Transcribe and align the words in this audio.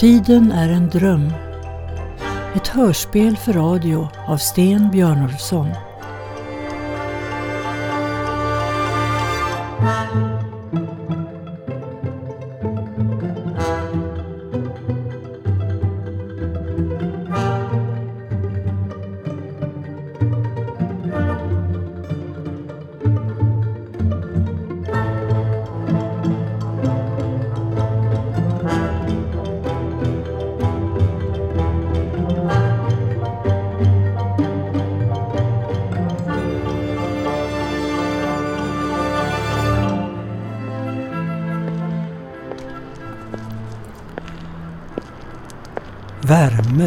Tiden 0.00 0.52
är 0.52 0.68
en 0.68 0.88
dröm. 0.90 1.32
Ett 2.54 2.68
hörspel 2.68 3.36
för 3.36 3.52
radio 3.52 4.08
av 4.26 4.36
Sten 4.36 4.90
Björnulfsson. 4.90 5.68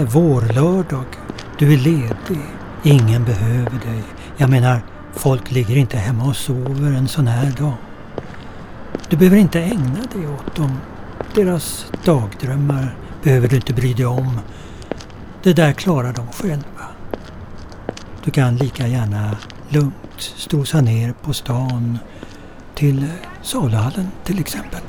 Är 0.04 0.08
vårlördag. 0.08 1.06
Du 1.58 1.73
är 1.73 1.78
ledig. 1.78 2.44
Ingen 2.84 3.23
behöver 3.23 3.80
dig. 3.86 4.04
Jag 4.38 4.50
menar, 4.50 4.82
folk 5.14 5.52
ligger 5.52 5.78
inte 5.78 5.98
hemma 5.98 6.26
och 6.26 6.36
sover 6.36 6.92
en 6.92 7.08
sån 7.08 7.28
här 7.28 7.52
dag. 7.52 7.73
Du 9.09 9.18
behöver 9.18 9.38
inte 9.38 9.62
ägna 9.62 10.00
dig 10.14 10.28
åt 10.28 10.56
dem. 10.56 10.78
Deras 11.36 11.86
dagdrömmar 12.06 12.96
behöver 13.24 13.48
du 13.48 13.56
inte 13.56 13.74
bry 13.74 13.94
dig 13.94 14.06
om. 14.06 14.40
Det 15.44 15.54
där 15.54 15.74
klarar 15.74 16.14
de 16.14 16.28
själva. 16.28 16.88
Du 18.24 18.31
kan 18.31 18.56
lika 18.56 18.88
gärna 18.88 19.38
lugnt 19.70 19.94
strosa 20.18 20.81
ner 20.81 21.14
på 21.22 21.34
stan 21.34 22.00
till 22.76 23.06
saluhallen 23.42 24.08
till 24.24 24.40
exempel. 24.40 24.81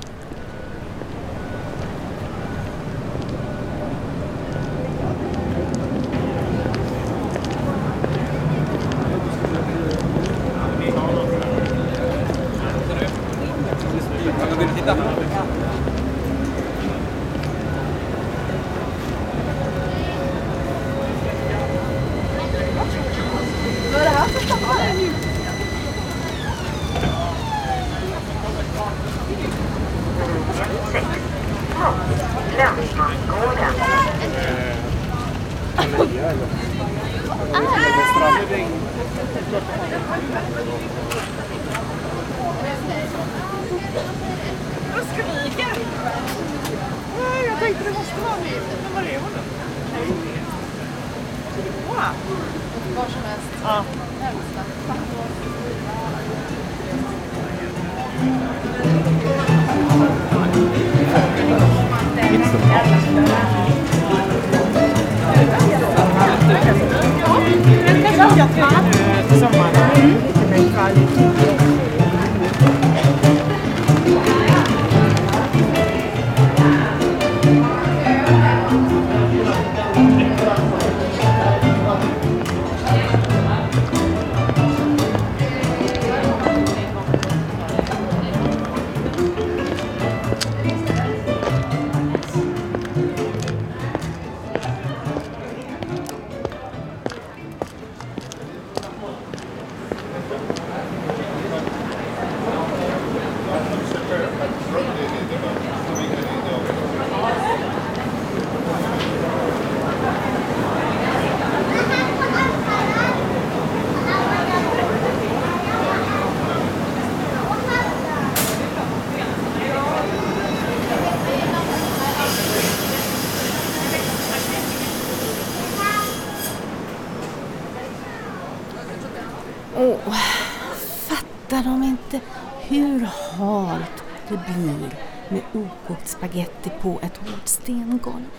Hur 132.74 133.00
halt 133.38 134.04
det 134.28 134.36
blir 134.36 134.96
med 135.28 135.42
okokt 135.52 136.08
spaghetti 136.08 136.70
på 136.80 136.98
ett 137.02 137.16
hårt 137.16 137.48
stengolv? 137.48 138.30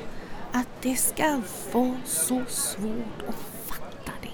Att 0.51 0.67
det 0.81 0.95
ska 0.95 1.41
vara 1.71 1.95
så 2.05 2.41
svårt 2.47 3.23
att 3.27 3.35
fatta 3.65 4.11
det. 4.21 4.29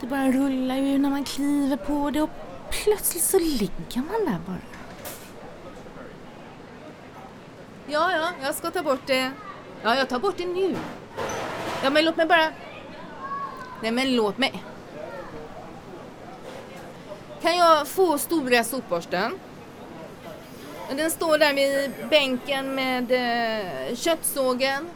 Det 0.00 0.06
bara 0.06 0.32
rullar 0.32 0.76
ju 0.76 0.98
när 0.98 1.10
man 1.10 1.24
kliver 1.24 1.76
på 1.76 2.10
det 2.10 2.22
och 2.22 2.30
plötsligt 2.70 3.24
så 3.24 3.38
ligger 3.38 3.96
man 3.96 4.24
där 4.26 4.40
bara. 4.46 4.56
Ja, 7.86 8.12
ja, 8.12 8.28
jag 8.42 8.54
ska 8.54 8.70
ta 8.70 8.82
bort 8.82 9.06
det. 9.06 9.32
Ja, 9.82 9.96
jag 9.96 10.08
tar 10.08 10.18
bort 10.18 10.36
det 10.36 10.46
nu. 10.46 10.76
Ja, 11.82 11.90
men 11.90 12.04
låt 12.04 12.16
mig 12.16 12.26
bara... 12.26 12.48
Nej, 13.82 13.92
men 13.92 14.16
låt 14.16 14.38
mig. 14.38 14.62
Kan 17.42 17.56
jag 17.56 17.88
få 17.88 18.18
stora 18.18 18.64
sopborsten? 18.64 19.38
Den 20.96 21.10
står 21.10 21.38
där 21.38 21.54
vid 21.54 21.90
bänken 22.10 22.74
med 22.74 23.12
eh, 23.12 23.96
köttsågen. 23.96 24.88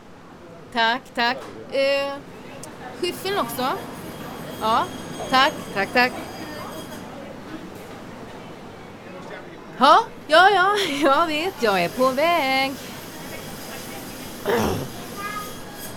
Tack, 0.72 1.02
tack. 1.14 1.36
Eh, 1.70 2.12
skyffeln 3.00 3.38
också. 3.38 3.72
Ja, 4.60 4.84
tack, 5.30 5.52
tack, 5.74 5.88
tack. 5.92 6.12
Ja, 9.78 10.04
ja, 10.26 10.50
ja, 10.50 10.76
jag 11.02 11.26
vet, 11.26 11.54
jag 11.62 11.84
är 11.84 11.88
på 11.88 12.08
väg. 12.08 12.72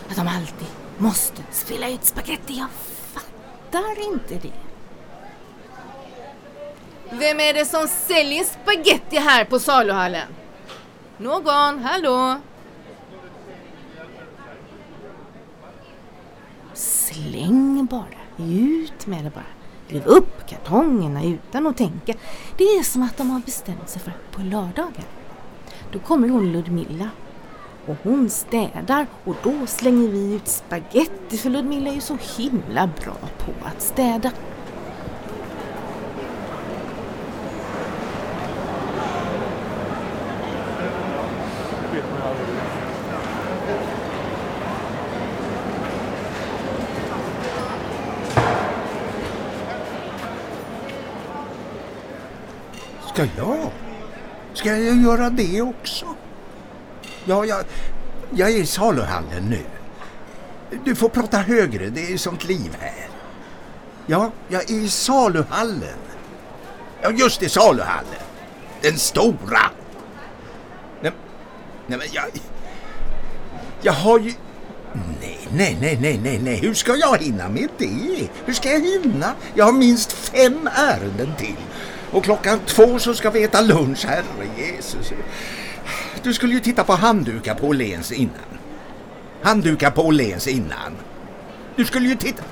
Att 0.09 0.15
de 0.15 0.27
alltid 0.27 0.67
måste 0.97 1.43
spela 1.51 1.89
ut 1.89 2.05
spaghetti, 2.05 2.57
jag 2.57 2.67
fattar 3.13 4.13
inte 4.13 4.33
det. 4.47 4.68
Vem 7.11 7.39
är 7.39 7.53
det 7.53 7.65
som 7.65 7.87
säljer 7.87 8.43
spaghetti 8.43 9.17
här 9.17 9.45
på 9.45 9.59
saluhallen? 9.59 10.27
Någon, 11.17 11.83
hallå? 11.83 12.39
Släng 16.73 17.85
bara, 17.85 18.45
ut 18.45 19.07
med 19.07 19.23
det 19.23 19.29
bara. 19.29 19.43
Riv 19.87 20.05
upp 20.05 20.47
kartongerna 20.47 21.23
utan 21.23 21.67
att 21.67 21.77
tänka. 21.77 22.13
Det 22.57 22.63
är 22.63 22.83
som 22.83 23.03
att 23.03 23.17
de 23.17 23.29
har 23.29 23.39
bestämt 23.39 23.89
sig 23.89 24.01
för 24.01 24.11
att 24.11 24.31
på 24.31 24.41
lördagar, 24.41 25.05
då 25.91 25.99
kommer 25.99 26.29
hon 26.29 26.51
Ludmilla 26.51 27.09
och 27.85 27.95
hon 28.03 28.29
städar 28.29 29.07
och 29.23 29.35
då 29.43 29.65
slänger 29.67 30.07
vi 30.07 30.33
ut 30.35 30.47
spaghetti 30.47 31.37
för 31.37 31.49
Ludmilla 31.49 31.89
är 31.89 31.93
ju 31.93 32.01
så 32.01 32.17
himla 32.37 32.89
bra 33.03 33.17
på 33.37 33.51
att 33.67 33.81
städa. 33.81 34.31
Ska 53.13 53.27
jag? 53.37 53.71
Ska 54.53 54.77
jag 54.77 55.01
göra 55.01 55.29
det 55.29 55.61
också? 55.61 56.05
Ja, 57.25 57.45
jag, 57.45 57.63
jag 58.29 58.51
är 58.51 58.57
i 58.57 58.65
saluhallen 58.65 59.43
nu. 59.49 59.61
Du 60.85 60.95
får 60.95 61.09
prata 61.09 61.37
högre, 61.37 61.89
det 61.89 62.13
är 62.13 62.17
sånt 62.17 62.43
liv 62.43 62.77
här. 62.79 63.07
Ja, 64.05 64.31
jag 64.47 64.69
är 64.69 64.73
i 64.73 64.89
saluhallen. 64.89 65.97
Ja, 67.01 67.11
just 67.11 67.43
i 67.43 67.49
saluhallen. 67.49 68.21
Den 68.81 68.97
stora. 68.97 69.78
Nej, 71.89 71.97
men 71.97 72.07
jag... 72.11 72.25
Jag 73.81 73.93
har 73.93 74.19
ju... 74.19 74.33
Nej, 75.21 75.39
nej, 75.51 75.77
nej, 75.81 75.97
nej, 76.01 76.19
nej, 76.23 76.39
nej. 76.39 76.55
Hur 76.55 76.73
ska 76.73 76.95
jag 76.95 77.23
hinna 77.23 77.49
med 77.49 77.69
det? 77.77 78.29
Hur 78.45 78.53
ska 78.53 78.71
jag 78.71 78.79
hinna? 78.79 79.33
Jag 79.53 79.65
har 79.65 79.71
minst 79.71 80.11
fem 80.11 80.69
ärenden 80.75 81.33
till. 81.37 81.55
Och 82.11 82.23
klockan 82.23 82.59
två 82.65 82.99
så 82.99 83.13
ska 83.13 83.29
vi 83.29 83.43
äta 83.43 83.61
lunch, 83.61 84.05
herre 84.05 84.47
Jesus. 84.57 85.11
Du 86.23 86.33
skulle 86.33 86.53
ju 86.53 86.59
titta 86.59 86.83
på 86.83 86.93
handdukar 86.93 87.55
på 87.55 87.67
Åhléns 87.67 88.11
innan. 88.11 88.59
Handdukar 89.41 89.91
på 89.91 90.01
Åhléns 90.01 90.47
innan. 90.47 90.97
Du 91.75 91.85
skulle 91.85 92.09
ju 92.09 92.15
titta... 92.15 92.43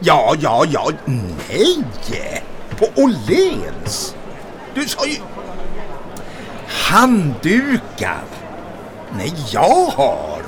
Ja, 0.00 0.34
ja, 0.40 0.64
ja, 0.68 0.90
nej! 1.04 1.84
På 2.78 2.86
Åhléns! 3.02 4.14
Du 4.74 4.88
sa 4.88 5.06
ju... 5.06 5.16
Handdukar! 6.90 8.24
Nej, 9.16 9.32
jag 9.52 9.86
har! 9.86 10.42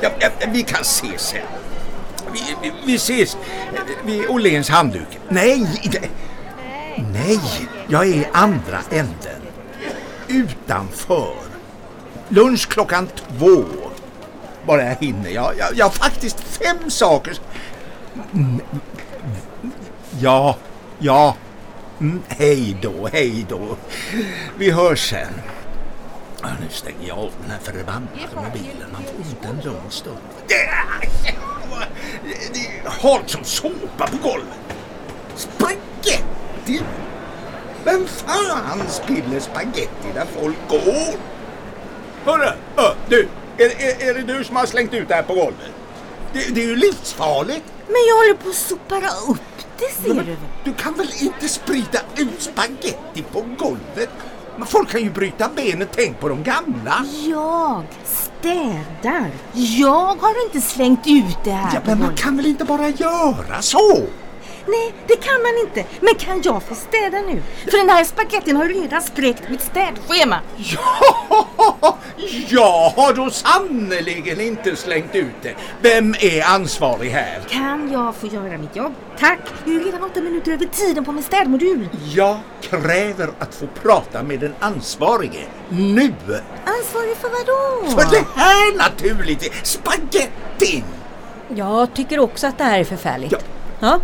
Ja, 0.00 0.10
ja, 0.20 0.28
vi 0.52 0.62
kan 0.62 0.80
ses 0.80 1.20
sen. 1.22 1.40
Vi, 2.32 2.40
vi, 2.62 2.72
vi 2.86 2.94
ses 2.94 3.36
vid 4.04 4.26
Åhléns 4.30 4.68
handduk. 4.70 5.18
Nej, 5.28 5.66
det- 5.92 6.08
nej, 7.12 7.40
jag 7.88 8.02
är 8.08 8.14
i 8.14 8.26
andra 8.32 8.78
änden. 8.90 9.40
Utanför. 10.28 11.34
Lunch 12.28 12.68
klockan 12.68 13.08
två. 13.38 13.64
Bara 14.66 14.82
jag 14.84 14.96
hinner. 15.00 15.30
Jag, 15.30 15.52
jag, 15.58 15.68
jag 15.74 15.84
har 15.86 15.90
faktiskt 15.92 16.40
fem 16.40 16.90
saker. 16.90 17.38
Mm, 18.34 18.44
mm, 18.44 18.60
Ja, 20.20 20.56
ja. 20.98 21.34
Mm, 22.00 22.22
hej 22.28 22.76
då, 22.82 23.08
hej 23.12 23.46
då. 23.48 23.76
Vi 24.58 24.70
hörs 24.70 25.10
sen. 25.10 25.28
Nu 26.42 26.68
stänger 26.70 27.08
jag 27.08 27.18
av 27.18 27.32
den 27.42 27.50
här 27.50 27.58
förbannade 27.58 28.28
mobilen. 28.34 28.92
Man 28.92 29.02
får 29.02 29.26
inte 29.30 29.48
en 29.48 29.60
lugn 29.64 29.90
stund. 29.90 30.18
Det 30.48 30.54
är 30.54 30.84
halt 33.02 33.30
som 33.30 33.44
såpa 33.44 34.06
på 34.06 34.16
golvet. 34.28 34.58
Spaghetti! 35.34 36.82
Vem 37.84 38.06
fan 38.06 38.88
spiller 38.88 39.40
spaghetti 39.40 40.08
där 40.14 40.26
folk 40.40 40.56
går? 40.68 41.18
Hörru, 42.24 42.52
ö, 42.76 42.94
du! 43.08 43.28
Är, 43.58 43.64
är, 43.64 44.08
är 44.08 44.14
det 44.14 44.22
du 44.22 44.44
som 44.44 44.56
har 44.56 44.66
slängt 44.66 44.94
ut 44.94 45.08
det 45.08 45.14
här 45.14 45.22
på 45.22 45.34
golvet? 45.34 45.72
Det, 46.32 46.54
det 46.54 46.62
är 46.62 46.66
ju 46.66 46.76
livsfarligt. 46.76 47.64
Men 47.86 47.96
jag 48.08 48.16
håller 48.16 48.34
på 48.34 48.48
att 48.48 48.54
sopa 48.54 48.96
upp 49.28 49.40
det 49.78 50.02
ser 50.02 50.08
du 50.08 50.14
väl? 50.14 50.36
Du 50.64 50.72
kan 50.74 50.94
väl 50.94 51.08
inte 51.20 51.48
sprida 51.48 52.00
ut 52.16 52.42
spaghetti 52.42 53.24
på 53.32 53.44
golvet? 53.58 54.10
Men 54.58 54.66
folk 54.66 54.88
kan 54.90 55.00
ju 55.00 55.10
bryta 55.10 55.48
benet, 55.56 55.88
tänk 55.92 56.20
på 56.20 56.28
de 56.28 56.42
gamla. 56.42 57.04
Jag 57.30 57.82
städar. 58.04 59.30
Jag 59.52 60.16
har 60.20 60.44
inte 60.44 60.60
slängt 60.60 61.06
ut 61.06 61.36
det 61.44 61.50
här 61.50 61.74
Ja, 61.74 61.80
men 61.86 61.98
man 61.98 62.14
kan 62.16 62.36
väl 62.36 62.46
inte 62.46 62.64
bara 62.64 62.88
göra 62.88 63.62
så? 63.62 64.02
Nej, 64.68 64.94
det 65.06 65.16
kan 65.16 65.42
man 65.42 65.52
inte. 65.66 65.84
Men 66.00 66.14
kan 66.14 66.42
jag 66.42 66.62
få 66.62 66.74
städa 66.74 67.18
nu? 67.20 67.42
För 67.70 67.78
den 67.78 67.88
här 67.90 68.04
spagettin 68.04 68.56
har 68.56 68.64
ju 68.64 68.82
redan 68.82 69.02
spräckt 69.02 69.48
mitt 69.50 69.60
städschema. 69.62 70.40
Ja, 70.56 71.98
jag 72.48 72.90
har 72.90 73.14
då 73.14 73.30
sannerligen 73.30 74.40
inte 74.40 74.76
slängt 74.76 75.14
ut 75.14 75.34
det. 75.42 75.54
Vem 75.82 76.14
är 76.20 76.42
ansvarig 76.42 77.10
här? 77.10 77.40
Kan 77.48 77.92
jag 77.92 78.14
få 78.14 78.26
göra 78.26 78.58
mitt 78.58 78.76
jobb? 78.76 78.92
Tack! 79.18 79.38
Jag 79.64 79.74
är 79.74 79.80
redan 79.80 80.04
åtta 80.04 80.20
minuter 80.20 80.52
över 80.52 80.66
tiden 80.66 81.04
på 81.04 81.12
min 81.12 81.22
städmodul. 81.22 81.88
Jag 82.14 82.38
kräver 82.60 83.30
att 83.38 83.54
få 83.54 83.66
prata 83.82 84.22
med 84.22 84.40
den 84.40 84.54
ansvarige. 84.60 85.44
Nu! 85.68 86.12
Ansvarig 86.64 87.16
för 87.16 87.28
vad 87.28 87.46
då? 87.46 87.90
För 87.90 88.10
det 88.10 88.24
här 88.40 88.76
naturligtvis! 88.78 89.66
Spagettin! 89.66 90.84
Jag 91.54 91.94
tycker 91.94 92.18
också 92.18 92.46
att 92.46 92.58
det 92.58 92.64
här 92.64 92.78
är 92.78 92.84
förfärligt. 92.84 93.32
Ja. 93.32 93.38
Ja. 93.80 94.00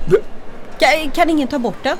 Kan, 0.78 1.10
kan 1.10 1.30
ingen 1.30 1.48
ta 1.48 1.58
bort 1.58 1.82
det? 1.82 1.96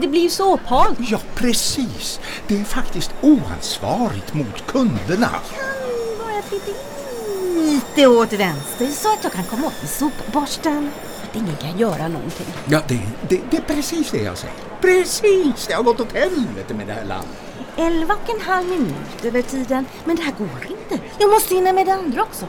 Det 0.00 0.08
blir 0.08 0.20
ju 0.20 0.30
såphalt. 0.30 0.98
Ja, 1.00 1.18
precis. 1.34 2.20
Det 2.46 2.60
är 2.60 2.64
faktiskt 2.64 3.10
oansvarigt 3.20 4.34
mot 4.34 4.66
kunderna. 4.66 5.30
Bara 6.18 6.42
lite, 6.50 6.72
lite 7.54 8.06
åt 8.06 8.32
vänster 8.32 8.86
så 8.86 9.12
att 9.12 9.18
jag 9.22 9.32
kan 9.32 9.44
komma 9.44 9.66
åt 9.66 9.80
med 9.80 9.90
sopborsten. 9.90 10.90
Att 11.22 11.36
ingen 11.36 11.56
kan 11.56 11.78
göra 11.78 12.08
någonting. 12.08 12.46
Ja, 12.68 12.80
det, 12.88 13.00
det, 13.28 13.40
det 13.50 13.56
är 13.56 13.62
precis 13.62 14.10
det 14.10 14.22
jag 14.22 14.38
säger. 14.38 14.54
Precis! 14.80 15.66
Det 15.66 15.74
har 15.74 15.82
gått 15.82 16.00
åt 16.00 16.12
helvete 16.12 16.74
med 16.74 16.86
det 16.86 16.92
här 16.92 17.04
landet. 17.04 17.36
Elva 17.76 18.14
och 18.14 18.34
en 18.34 18.40
halv 18.40 18.68
minut 18.68 19.24
över 19.24 19.42
tiden. 19.42 19.86
Men 20.04 20.16
det 20.16 20.22
här 20.22 20.32
går 20.38 20.66
inte. 20.68 21.04
Jag 21.18 21.30
måste 21.30 21.54
hinna 21.54 21.72
med 21.72 21.86
det 21.86 21.94
andra 21.94 22.22
också. 22.22 22.46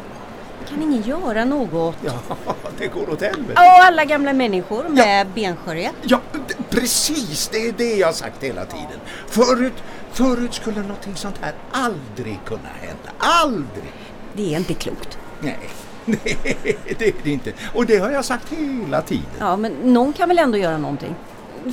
Kan 0.69 0.81
ingen 0.81 1.01
göra 1.01 1.45
något? 1.45 1.95
Ja, 2.06 2.14
det 2.78 2.88
går 2.88 3.09
åt 3.09 3.21
helvete. 3.21 3.52
Och 3.54 3.85
alla 3.85 4.06
gamla 4.06 4.33
människor 4.33 4.83
med 4.90 5.28
benskörhet. 5.28 5.94
Ja, 6.02 6.21
precis. 6.69 7.47
Det 7.52 7.68
är 7.68 7.71
det 7.71 7.95
jag 7.95 8.07
har 8.07 8.14
sagt 8.14 8.44
hela 8.44 8.66
tiden. 8.66 8.99
Förut, 9.28 9.73
förut 10.11 10.54
skulle 10.54 10.81
någonting 10.81 11.16
sånt 11.16 11.38
här 11.42 11.54
aldrig 11.71 12.40
kunna 12.45 12.69
hända. 12.81 13.09
Aldrig. 13.18 13.94
Det 14.33 14.54
är 14.54 14.57
inte 14.57 14.73
klokt. 14.73 15.18
Nej, 15.40 15.59
nej, 16.06 16.78
det 16.97 17.07
är 17.07 17.14
det 17.23 17.30
inte. 17.31 17.54
Och 17.73 17.85
det 17.85 17.97
har 17.97 18.11
jag 18.11 18.26
sagt 18.26 18.49
hela 18.49 19.02
tiden. 19.02 19.26
Ja, 19.40 19.57
men 19.57 19.71
någon 19.71 20.14
kan 20.14 20.30
väl 20.30 20.40
ändå 20.40 20.57
göra 20.57 20.78
någonting? 20.78 21.16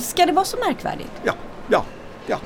Ska 0.01 0.25
det 0.25 0.31
vara 0.31 0.45
så 0.45 0.57
märkvärdigt? 0.57 1.11
Ja, 1.23 1.33
ja, 1.69 1.83
ja. 2.27 2.39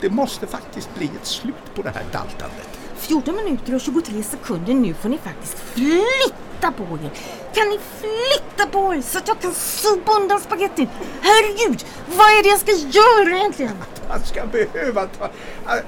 Det 0.00 0.10
måste 0.10 0.46
faktiskt 0.46 0.94
bli 0.94 1.10
ett 1.20 1.26
slut 1.26 1.74
på 1.74 1.82
det 1.82 1.90
här 1.90 2.04
daltandet. 2.12 2.71
14 3.12 3.36
minuter 3.36 3.74
och 3.74 3.80
23 3.80 4.22
sekunder 4.22 4.74
nu 4.74 4.94
får 4.94 5.08
ni 5.08 5.18
faktiskt 5.18 5.58
flytta 5.58 6.72
på 6.76 6.82
er. 6.82 7.10
Kan 7.54 7.68
ni 7.68 7.78
flytta 8.00 8.66
på 8.70 8.94
er 8.94 9.02
så 9.02 9.18
att 9.18 9.28
jag 9.28 9.40
kan 9.40 9.54
sopa 9.54 10.12
undan 10.12 10.40
spagettin? 10.40 10.88
Herregud, 11.20 11.84
vad 12.16 12.26
är 12.26 12.42
det 12.42 12.48
jag 12.48 12.58
ska 12.58 12.72
göra 12.72 13.38
egentligen? 13.38 13.72
Man 14.08 14.20
ska 14.24 14.46
behöva 14.46 15.06
ta... 15.06 15.24
Äh, 15.24 15.82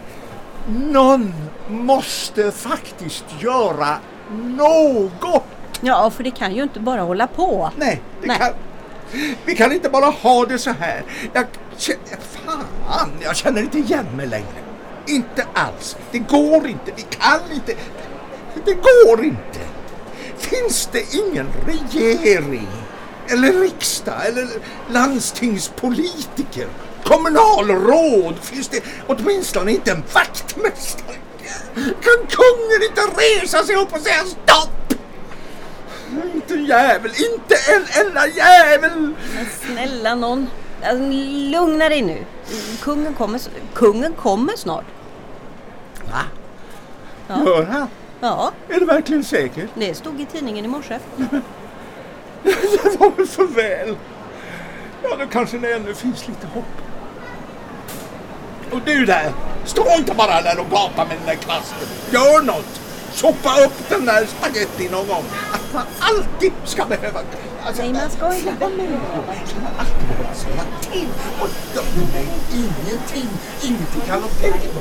Någon 0.69 1.35
måste 1.69 2.51
faktiskt 2.51 3.25
göra 3.41 3.99
något. 4.31 5.45
Ja, 5.81 6.11
för 6.11 6.25
det 6.25 6.31
kan 6.31 6.55
ju 6.55 6.63
inte 6.63 6.81
bara 6.81 7.01
hålla 7.01 7.27
på. 7.27 7.71
Nej, 7.77 8.03
det 8.21 8.27
Nej. 8.27 8.39
Kan, 8.39 8.51
vi 9.45 9.57
kan 9.57 9.73
inte 9.73 9.89
bara 9.89 10.07
ha 10.07 10.47
det 10.47 10.59
så 10.59 10.71
här. 10.71 11.05
Jag 11.33 11.47
känner, 11.77 12.19
fan, 12.87 13.11
jag 13.23 13.37
känner 13.37 13.63
inte 13.63 13.79
igen 13.79 14.07
mig 14.17 14.27
längre. 14.27 14.64
Inte 15.07 15.47
alls. 15.55 15.97
Det 16.11 16.19
går 16.19 16.67
inte. 16.67 16.93
Vi 16.97 17.03
kan 17.03 17.41
inte. 17.53 17.75
Det 18.65 18.75
går 18.75 19.25
inte. 19.25 19.61
Finns 20.39 20.89
det 20.93 21.15
ingen 21.15 21.47
regering 21.67 22.69
eller 23.29 23.53
riksdag 23.53 24.27
eller 24.27 24.49
landstingspolitiker, 24.91 26.69
kommunalråd? 27.05 28.35
Finns 28.43 28.69
det 28.69 28.85
åtminstone 29.07 29.71
inte 29.73 29.91
en 29.91 30.03
vaktmästare? 30.15 31.17
Kan 31.75 32.27
kungen 32.29 32.83
inte 32.91 33.01
resa 33.01 33.65
sig 33.65 33.77
upp 33.77 33.93
och 33.93 34.01
säga 34.01 34.25
stopp? 34.25 34.95
Inte 36.35 36.55
en 36.55 36.65
jävel, 36.65 37.11
inte 37.11 37.55
en 37.73 38.07
enda 38.07 38.27
jävel! 38.27 39.15
Men 39.35 39.47
snälla 39.67 40.15
någon. 40.15 40.51
Alltså, 40.85 41.05
Lugna 41.51 41.89
dig 41.89 42.03
nu. 42.03 42.25
Kungen 42.83 43.15
kommer, 43.15 43.41
kungen 43.75 44.13
kommer 44.13 44.53
snart. 44.57 44.85
Va? 46.13 46.21
Ja. 47.29 47.45
Gör 47.45 47.65
han? 47.65 47.89
Ja, 48.21 48.53
Är 48.69 48.81
det 48.81 48.87
verkligen 48.87 49.25
säkert? 49.25 49.71
det 49.75 49.95
stod 49.95 50.21
i 50.21 50.27
tidningen 50.27 50.65
i 50.65 50.69
morse. 50.69 50.99
Det 52.43 53.01
var 53.01 53.11
väl 53.17 53.27
för 53.27 53.47
väl. 53.47 53.97
Ja, 55.03 55.17
då 55.19 55.27
kanske 55.27 55.59
det 55.59 55.73
ännu 55.73 55.95
finns 55.95 56.29
lite 56.29 56.47
hopp. 56.47 56.65
Och 58.73 58.81
du 58.85 59.05
där, 59.07 59.33
stå 59.65 59.85
inte 59.99 60.15
bara 60.15 60.43
där 60.43 60.59
och 60.61 60.71
gapa 60.71 61.05
med 61.05 61.17
den 61.19 61.27
där 61.27 61.35
kvasten. 61.35 61.89
Gör 62.11 62.43
något! 62.43 62.81
Sopa 63.15 63.61
upp 63.65 63.89
den 63.89 64.05
där 64.05 64.27
spagettin 64.27 64.91
någon 64.91 65.07
gång. 65.09 65.25
Att 65.53 65.75
man 65.75 65.87
alltid 66.01 66.53
ska 66.65 66.85
behöva... 66.85 67.21
Alltså, 67.67 67.83
Nej, 67.83 67.93
man 67.93 68.11
ska 68.11 68.35
inte 68.35 68.51
man 68.61 68.71
alltid 69.79 70.09
behöva 70.09 70.35
säga 70.35 70.65
till 70.93 71.09
och 71.41 71.49
döma 71.75 72.07
mig 72.13 72.27
ingenting. 72.53 73.29
Ingenting 73.63 74.03
kan 74.07 74.23
de 74.23 74.29
tänka 74.29 74.69
på. 74.69 74.81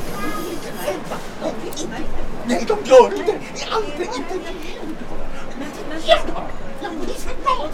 Nej, 2.46 2.66
de 2.68 2.78
gör 2.90 3.06
inte 3.06 3.32
det. 3.32 3.66
Aldrig 3.72 4.08
inte. 4.18 4.50
Ja! 6.06 6.18
Ja, 6.82 6.90
men 6.98 7.06
det 7.06 7.14
är 7.14 7.18
så 7.18 7.30
bra. 7.44 7.70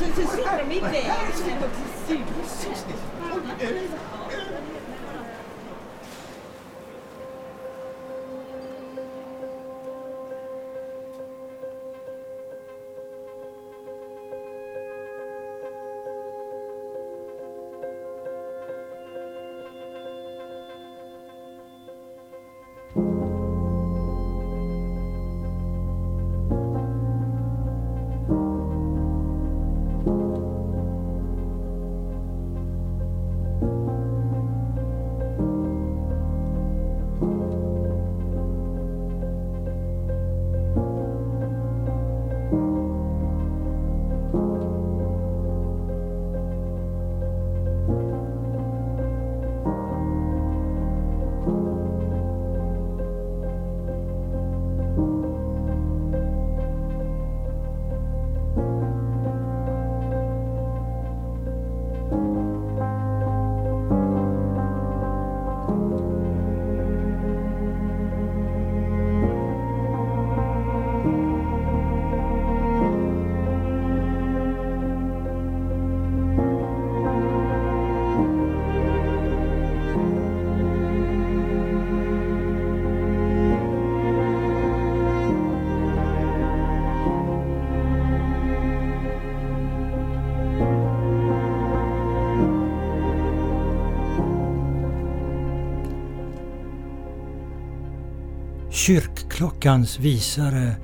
Klockans 99.39 99.99
visare 99.99 100.75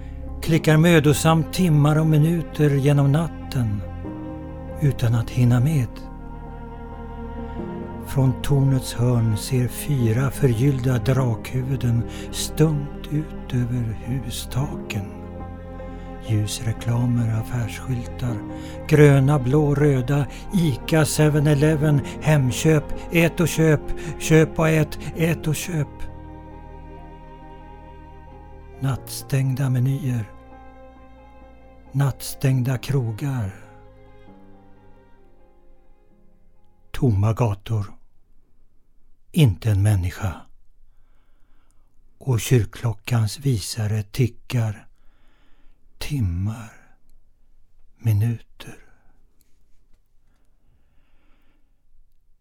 klickar 0.42 0.78
mödosamt 0.78 1.54
timmar 1.54 2.00
och 2.00 2.08
minuter 2.08 2.70
genom 2.70 3.12
natten 3.12 3.82
utan 4.82 5.16
att 5.16 5.30
hinna 5.30 5.60
med. 5.60 5.88
Från 8.08 8.42
tornets 8.42 8.94
hörn 8.94 9.38
ser 9.38 9.68
fyra 9.68 10.32
förgyllda 10.32 10.98
drakhuvuden 10.98 12.04
stumt 12.32 13.08
ut 13.12 13.54
över 13.54 13.98
hustaken. 14.06 15.06
Ljusreklamer, 16.28 17.40
affärsskyltar, 17.40 18.38
gröna, 18.88 19.40
blå, 19.40 19.76
röda, 19.76 20.26
ICA, 20.54 21.04
7-Eleven, 21.04 22.02
Hemköp, 22.22 22.84
Ät 23.12 23.40
och 23.40 23.48
köp, 23.48 23.82
köp 24.20 24.60
och 24.60 24.70
ät, 24.70 25.00
ät 25.16 25.48
och 25.48 25.56
köp. 25.56 26.15
Nattstängda 28.82 29.70
menyer. 29.70 30.32
Nattstängda 31.92 32.78
krogar. 32.78 33.52
Tomma 36.92 37.34
gator. 37.34 37.86
Inte 39.32 39.72
en 39.72 39.84
människa. 39.84 40.42
Och 42.18 42.40
kyrkklockans 42.40 43.40
visare 43.40 44.04
tickar 44.04 44.88
timmar, 45.98 46.74
minuter. 47.98 48.85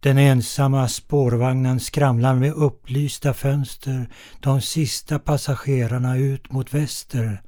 Den 0.05 0.19
ensamma 0.19 0.89
spårvagnen 0.89 1.81
skramlar 1.81 2.35
med 2.35 2.53
upplysta 2.53 3.35
fönster, 3.35 4.09
de 4.41 4.61
sista 4.61 5.19
passagerarna 5.19 6.17
ut 6.17 6.53
mot 6.53 6.75
väster. 6.75 7.43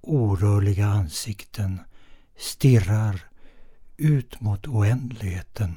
Orörliga 0.00 0.86
ansikten 0.86 1.80
stirrar 2.38 3.20
ut 3.96 4.40
mot 4.40 4.66
oändligheten. 4.66 5.76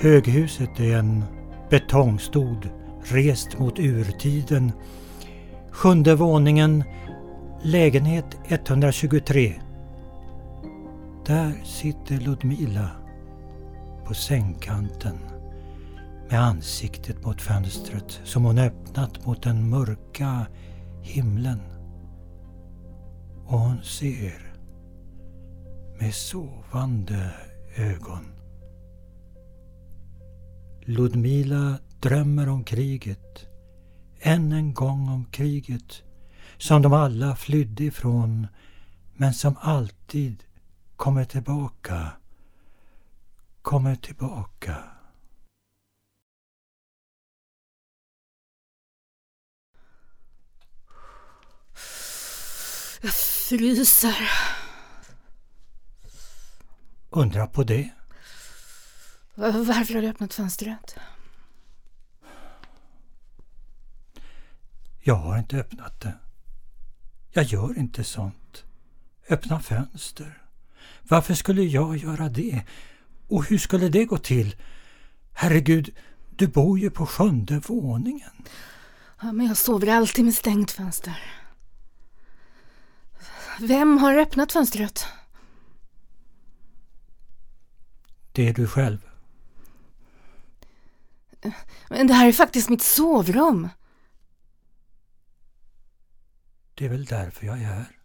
Höghuset 0.00 0.80
är 0.80 0.96
en 0.96 1.24
betongstod 1.70 2.68
rest 3.04 3.58
mot 3.58 3.78
urtiden. 3.78 4.72
Sjunde 5.70 6.14
våningen, 6.14 6.84
lägenhet 7.62 8.36
123. 8.44 9.60
Där 11.26 11.52
sitter 11.64 12.16
Ludmila 12.16 12.90
på 14.06 14.14
sängkanten 14.14 15.18
med 16.30 16.42
ansiktet 16.42 17.24
mot 17.24 17.40
fönstret 17.40 18.20
som 18.24 18.44
hon 18.44 18.58
öppnat 18.58 19.26
mot 19.26 19.42
den 19.42 19.70
mörka 19.70 20.46
himlen. 21.02 21.60
Och 23.46 23.58
hon 23.58 23.82
ser 23.82 24.54
med 26.00 26.14
sovande 26.14 27.30
ögon. 27.76 28.37
Ludmila 30.88 31.78
drömmer 32.00 32.48
om 32.48 32.64
kriget. 32.64 33.46
Än 34.20 34.52
en 34.52 34.74
gång 34.74 35.08
om 35.08 35.24
kriget 35.24 36.02
som 36.58 36.82
de 36.82 36.92
alla 36.92 37.36
flydde 37.36 37.84
ifrån 37.84 38.46
men 39.16 39.34
som 39.34 39.56
alltid 39.60 40.44
kommer 40.96 41.24
tillbaka. 41.24 42.12
Kommer 43.62 43.96
tillbaka. 43.96 44.84
Jag 53.02 53.12
fryser. 53.12 54.30
Undra 57.10 57.46
på 57.46 57.62
det. 57.62 57.97
Varför 59.38 59.94
har 59.94 60.02
du 60.02 60.08
öppnat 60.08 60.34
fönstret? 60.34 60.96
Jag 65.00 65.14
har 65.14 65.38
inte 65.38 65.56
öppnat 65.56 66.00
det. 66.00 66.14
Jag 67.30 67.44
gör 67.44 67.78
inte 67.78 68.04
sånt. 68.04 68.64
Öppna 69.28 69.60
fönster. 69.60 70.42
Varför 71.02 71.34
skulle 71.34 71.62
jag 71.62 71.96
göra 71.96 72.28
det? 72.28 72.62
Och 73.28 73.44
hur 73.44 73.58
skulle 73.58 73.88
det 73.88 74.04
gå 74.04 74.18
till? 74.18 74.56
Herregud, 75.32 75.94
du 76.36 76.46
bor 76.46 76.78
ju 76.78 76.90
på 76.90 77.06
sjunde 77.06 77.58
våningen. 77.58 78.46
Ja, 79.22 79.32
men 79.32 79.46
jag 79.46 79.56
sover 79.56 79.88
alltid 79.88 80.24
med 80.24 80.34
stängt 80.34 80.70
fönster. 80.70 81.22
Vem 83.60 83.98
har 83.98 84.16
öppnat 84.16 84.52
fönstret? 84.52 85.06
Det 88.32 88.48
är 88.48 88.54
du 88.54 88.66
själv. 88.66 89.07
Men 91.88 92.06
det 92.06 92.14
här 92.14 92.28
är 92.28 92.32
faktiskt 92.32 92.68
mitt 92.68 92.82
sovrum. 92.82 93.68
Det 96.74 96.84
är 96.84 96.88
väl 96.88 97.04
därför 97.04 97.46
jag 97.46 97.58
är 97.58 97.64
här. 97.64 97.98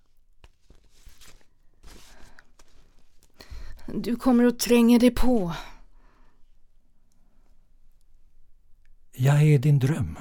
Du 3.87 4.15
kommer 4.15 4.45
att 4.45 4.59
tränga 4.59 4.99
dig 4.99 5.11
på. 5.11 5.55
Jag 9.11 9.41
är 9.41 9.59
din 9.59 9.79
dröm. 9.79 10.17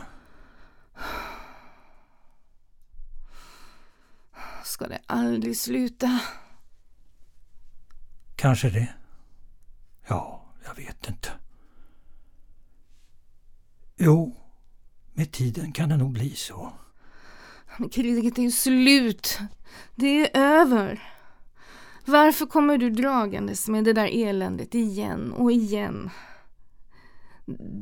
Ska 4.64 4.88
det 4.88 5.00
aldrig 5.06 5.56
sluta? 5.56 6.20
Kanske 8.36 8.70
det. 8.70 8.94
Ja, 10.06 10.44
jag 10.64 10.74
vet 10.74 11.08
inte. 11.08 11.32
Jo, 14.04 14.36
med 15.12 15.32
tiden 15.32 15.72
kan 15.72 15.88
det 15.88 15.96
nog 15.96 16.12
bli 16.12 16.30
så. 16.30 16.72
Men 17.76 17.88
kriget 17.88 18.38
är 18.38 18.42
ju 18.42 18.50
slut. 18.50 19.38
Det 19.94 20.36
är 20.36 20.40
över. 20.60 21.02
Varför 22.04 22.46
kommer 22.46 22.78
du 22.78 22.90
dragandes 22.90 23.68
med 23.68 23.84
det 23.84 23.92
där 23.92 24.28
eländet 24.28 24.74
igen 24.74 25.32
och 25.32 25.52
igen? 25.52 26.10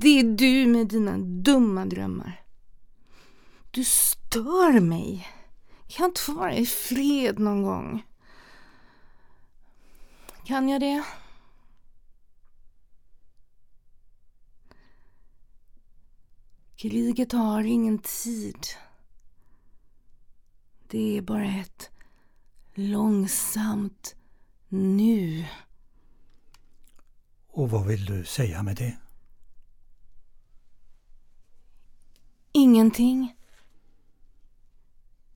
Det 0.01 0.21
är 0.21 0.25
du 0.25 0.67
med 0.67 0.89
dina 0.89 1.19
dumma 1.19 1.85
drömmar. 1.85 2.43
Du 3.71 3.85
stör 3.85 4.81
mig. 4.81 5.29
Kan 5.89 6.05
jag 6.05 6.09
inte 6.09 6.21
få 6.21 6.33
vara 6.33 6.55
i 6.55 6.67
fred 6.67 7.39
någon 7.39 7.63
gång? 7.63 8.03
Kan 10.45 10.69
jag 10.69 10.81
det? 10.81 11.05
Kriget 16.81 17.33
har 17.33 17.65
ingen 17.65 17.99
tid. 17.99 18.67
Det 20.89 21.17
är 21.19 21.23
bara 21.23 21.45
ett 21.45 21.91
långsamt 22.75 24.15
nu. 24.69 25.45
Och 27.47 27.71
vad 27.71 27.87
vill 27.87 28.05
du 28.05 28.25
säga 28.25 28.63
med 28.63 28.77
det? 28.77 28.99
Ingenting. 32.53 33.37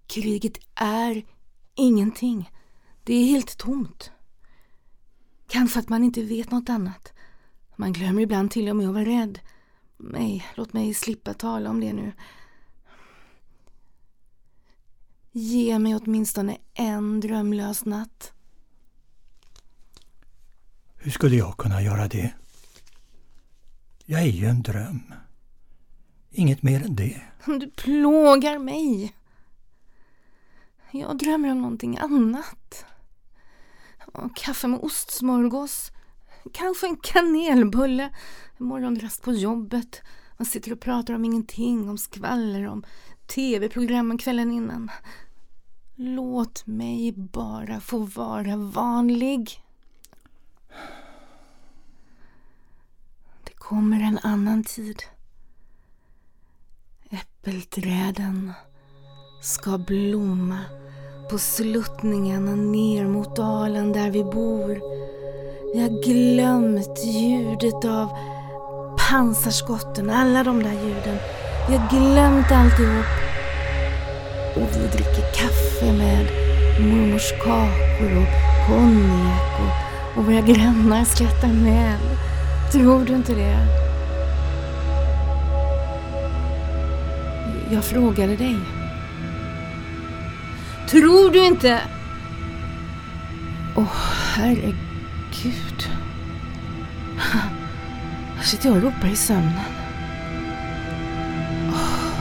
Kriget 0.06 0.58
är 0.74 1.24
ingenting. 1.74 2.50
Det 3.04 3.14
är 3.14 3.24
helt 3.24 3.58
tomt. 3.58 4.10
Kanske 5.48 5.80
att 5.80 5.88
man 5.88 6.04
inte 6.04 6.22
vet 6.22 6.50
något 6.50 6.68
annat. 6.68 7.12
Man 7.76 7.92
glömmer 7.92 8.22
ibland 8.22 8.50
till 8.50 8.68
och 8.68 8.76
med 8.76 8.88
att 8.88 8.94
vara 8.94 9.04
rädd. 9.04 9.40
Nej, 10.10 10.46
låt 10.54 10.72
mig 10.72 10.94
slippa 10.94 11.34
tala 11.34 11.70
om 11.70 11.80
det 11.80 11.92
nu. 11.92 12.12
Ge 15.32 15.78
mig 15.78 15.94
åtminstone 15.94 16.58
en 16.74 17.20
drömlös 17.20 17.84
natt. 17.84 18.32
Hur 20.96 21.10
skulle 21.10 21.36
jag 21.36 21.56
kunna 21.56 21.82
göra 21.82 22.08
det? 22.08 22.34
Jag 24.04 24.20
är 24.22 24.26
ju 24.26 24.46
en 24.46 24.62
dröm. 24.62 25.14
Inget 26.30 26.62
mer 26.62 26.84
än 26.84 26.96
det. 26.96 27.22
Du 27.46 27.70
plågar 27.70 28.58
mig. 28.58 29.14
Jag 30.90 31.18
drömmer 31.18 31.50
om 31.50 31.60
någonting 31.62 31.98
annat. 31.98 32.84
Kaffe 34.34 34.66
med 34.66 34.80
ostsmörgås. 34.80 35.92
Kanske 36.52 36.86
en 36.86 36.96
kanelbulle. 36.96 38.10
Morgonrast 38.58 39.22
på 39.22 39.32
jobbet. 39.32 40.02
Man 40.36 40.46
sitter 40.46 40.72
och 40.72 40.80
pratar 40.80 41.14
om 41.14 41.24
ingenting, 41.24 41.88
om 41.88 41.98
skvaller, 41.98 42.66
om 42.68 42.84
tv-programmen 43.26 44.18
kvällen 44.18 44.52
innan. 44.52 44.90
Låt 45.94 46.66
mig 46.66 47.12
bara 47.12 47.80
få 47.80 47.98
vara 47.98 48.56
vanlig. 48.56 49.64
Det 53.44 53.54
kommer 53.54 54.00
en 54.00 54.18
annan 54.22 54.64
tid. 54.64 55.02
Äppelträden 57.10 58.52
ska 59.42 59.78
blomma 59.78 60.58
på 61.30 61.38
sluttningarna 61.38 62.54
ner 62.54 63.06
mot 63.06 63.36
dalen 63.36 63.92
där 63.92 64.10
vi 64.10 64.24
bor. 64.24 64.80
Vi 65.74 65.80
har 65.80 66.02
glömt 66.02 67.04
ljudet 67.04 67.84
av 67.84 68.33
pansarskotten, 69.14 70.10
alla 70.10 70.44
de 70.44 70.62
där 70.62 70.72
ljuden. 70.72 71.18
Vi 71.68 71.76
har 71.76 71.88
glömt 71.90 72.52
alltihop. 72.52 73.06
Och 74.56 74.68
vi 74.76 74.86
dricker 74.86 75.32
kaffe 75.34 75.92
med 75.92 76.26
mormors 76.80 77.30
kakor 77.32 78.16
och 78.16 78.66
konjak 78.66 79.60
och, 79.60 80.18
och 80.18 80.24
våra 80.24 80.40
grannar 80.40 81.04
skrattar 81.04 81.48
med. 81.48 81.98
Tror 82.72 83.04
du 83.04 83.14
inte 83.14 83.34
det? 83.34 83.66
Jag 87.72 87.84
frågade 87.84 88.36
dig. 88.36 88.56
Tror 90.90 91.30
du 91.30 91.46
inte? 91.46 91.80
Åh, 93.76 93.84
oh, 93.84 93.96
herregud. 94.36 94.83
Sitter 98.54 98.68
jag 98.68 98.76
och 98.76 98.82
ropar 98.82 99.08
i 99.08 99.16
sömnen. 99.16 99.52
Oh. 101.68 102.14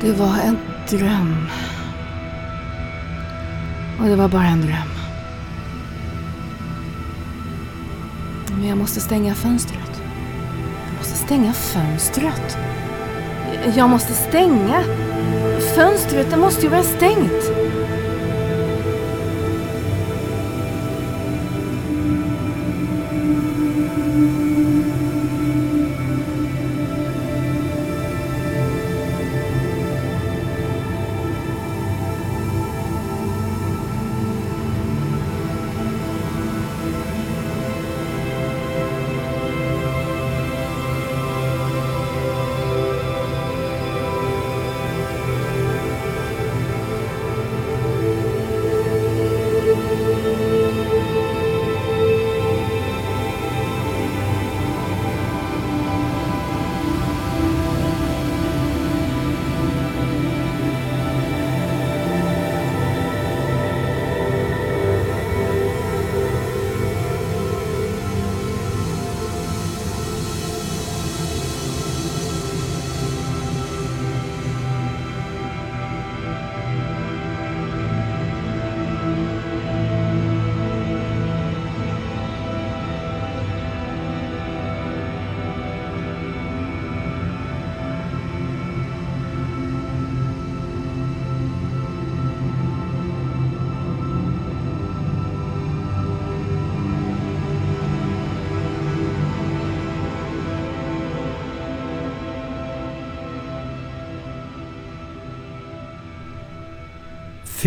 Det 0.00 0.12
var 0.12 0.38
en 0.44 0.58
dröm. 0.90 1.48
Och 4.00 4.06
det 4.06 4.16
var 4.16 4.28
bara 4.28 4.46
en 4.46 4.60
dröm. 4.60 4.90
Men 8.50 8.68
jag 8.68 8.78
måste 8.78 9.00
stänga 9.00 9.34
fönstret. 9.34 10.02
Jag 10.86 10.98
måste 10.98 11.18
stänga 11.18 11.52
fönstret. 11.52 12.58
Jag 13.74 13.90
måste 13.90 14.12
stänga. 14.12 14.82
Fönstret, 15.74 16.30
det 16.30 16.36
måste 16.36 16.62
ju 16.62 16.68
vara 16.68 16.82
stängt. 16.82 17.55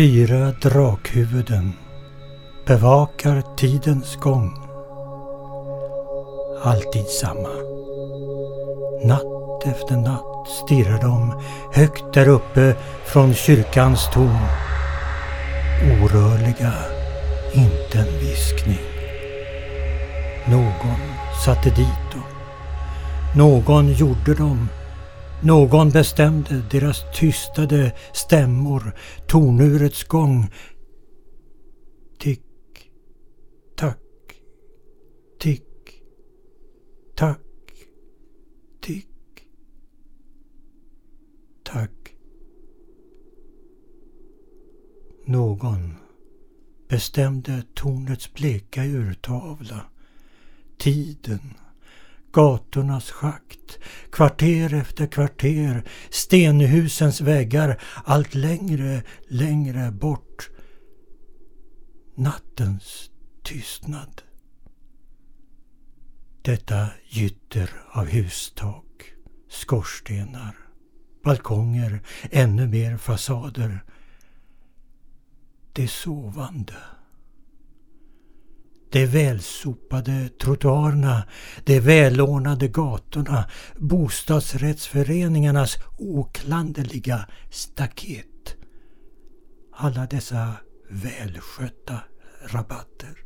Fyra 0.00 0.52
drakhuvuden 0.62 1.72
bevakar 2.66 3.42
tidens 3.56 4.16
gång. 4.16 4.52
Alltid 6.62 7.06
samma. 7.06 7.54
Natt 9.04 9.66
efter 9.66 9.96
natt 9.96 10.48
stirrar 10.48 11.00
de 11.00 11.40
högt 11.72 12.14
där 12.14 12.28
uppe 12.28 12.74
från 13.04 13.34
kyrkans 13.34 14.10
torn. 14.12 14.46
Orörliga, 16.02 16.72
inte 17.52 17.98
en 17.98 18.18
viskning. 18.20 18.86
Någon 20.50 21.00
satte 21.44 21.70
dit 21.70 22.12
dem. 22.12 22.22
Någon 23.36 23.92
gjorde 23.92 24.34
dem 24.34 24.68
någon 25.42 25.90
bestämde 25.90 26.62
deras 26.70 27.04
tystade 27.14 27.92
stämmor, 28.12 28.92
tornurets 29.26 30.04
gång. 30.04 30.46
Tick, 32.18 32.42
tack, 33.76 33.98
tick, 35.38 36.02
tack, 37.16 37.38
tick, 38.80 39.08
tack. 41.62 42.14
Någon 45.24 45.94
bestämde 46.88 47.62
tornets 47.74 48.34
bleka 48.34 48.84
urtavla, 48.84 49.80
tiden 50.78 51.54
gatornas 52.32 53.10
schakt, 53.10 53.78
kvarter 54.10 54.74
efter 54.74 55.06
kvarter, 55.06 55.84
stenhusens 56.10 57.20
väggar 57.20 57.82
allt 58.04 58.34
längre, 58.34 59.02
längre 59.28 59.92
bort. 59.92 60.50
Nattens 62.14 63.10
tystnad. 63.42 64.22
Detta 66.42 66.88
gytter 67.08 67.70
av 67.92 68.06
hustak, 68.06 69.12
skorstenar, 69.48 70.56
balkonger, 71.24 72.02
ännu 72.30 72.68
mer 72.68 72.96
fasader. 72.96 73.84
Det 75.72 75.88
sovande. 75.88 76.74
De 78.92 79.06
välsopade 79.06 80.28
trottoarerna, 80.28 81.22
de 81.64 81.80
välordnade 81.80 82.68
gatorna, 82.68 83.44
bostadsrättsföreningarnas 83.76 85.78
oklanderliga 85.98 87.28
staket. 87.50 88.56
Alla 89.72 90.06
dessa 90.06 90.54
välskötta 90.90 92.00
rabatter. 92.46 93.18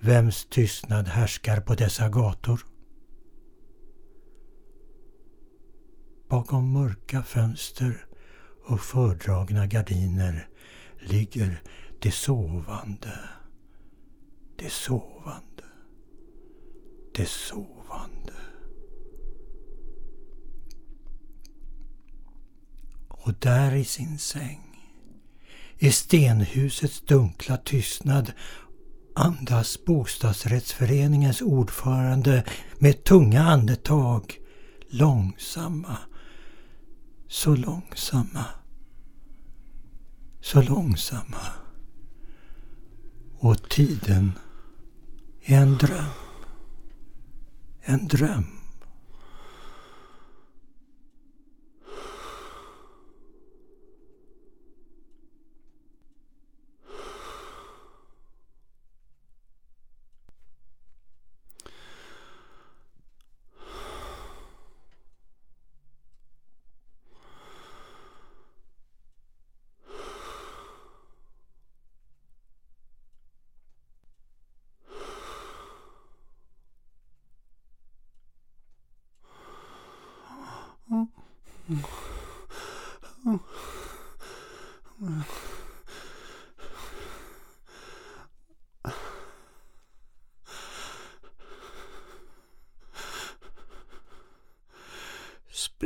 Vems 0.00 0.46
tystnad 0.46 1.08
härskar 1.08 1.60
på 1.60 1.74
dessa 1.74 2.08
gator? 2.08 2.60
Bakom 6.28 6.72
mörka 6.72 7.22
fönster 7.22 8.06
och 8.66 8.80
fördragna 8.80 9.66
gardiner 9.66 10.48
ligger 11.00 11.62
det 11.98 12.10
sovande, 12.10 13.18
det 14.56 14.72
sovande, 14.72 15.64
det 17.14 17.28
sovande. 17.28 18.32
Och 23.08 23.34
där 23.34 23.74
i 23.74 23.84
sin 23.84 24.18
säng, 24.18 24.90
i 25.78 25.92
stenhusets 25.92 27.00
dunkla 27.00 27.56
tystnad 27.56 28.32
andas 29.14 29.84
bostadsrättsföreningens 29.84 31.42
ordförande 31.42 32.44
med 32.78 33.04
tunga 33.04 33.42
andetag, 33.42 34.38
långsamma, 34.88 35.98
så 37.28 37.56
långsamma, 37.56 38.44
så 40.40 40.62
långsamma. 40.62 41.67
Och 43.40 43.68
tiden 43.68 44.32
är 45.44 45.60
en 45.60 45.78
dröm. 45.78 46.04
En 47.80 48.08
dröm. 48.08 48.57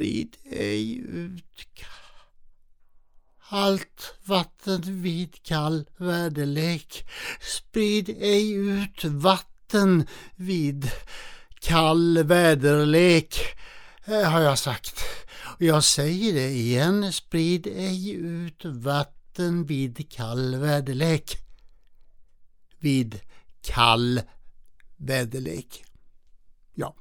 Sprid 0.03 0.37
ej 0.51 0.99
ut 0.99 1.85
allt 3.49 4.15
vatten 4.25 5.03
vid 5.03 5.43
kall 5.43 5.85
väderlek. 5.97 7.05
Sprid 7.41 8.09
ej 8.09 8.53
ut 8.53 9.05
vatten 9.05 10.07
vid 10.37 10.91
kall 11.61 12.25
väderlek, 12.25 13.39
eh, 14.05 14.31
har 14.31 14.41
jag 14.41 14.59
sagt. 14.59 15.01
Jag 15.59 15.85
säger 15.85 16.33
det 16.33 16.51
igen, 16.51 17.13
sprid 17.13 17.67
ej 17.67 18.11
ut 18.11 18.65
vatten 18.65 19.65
vid 19.65 20.13
kall 20.13 20.57
väderlek. 20.57 21.37
Vid 22.79 23.21
kall 23.61 24.21
väderlek. 24.97 25.85
Ja. 26.75 26.95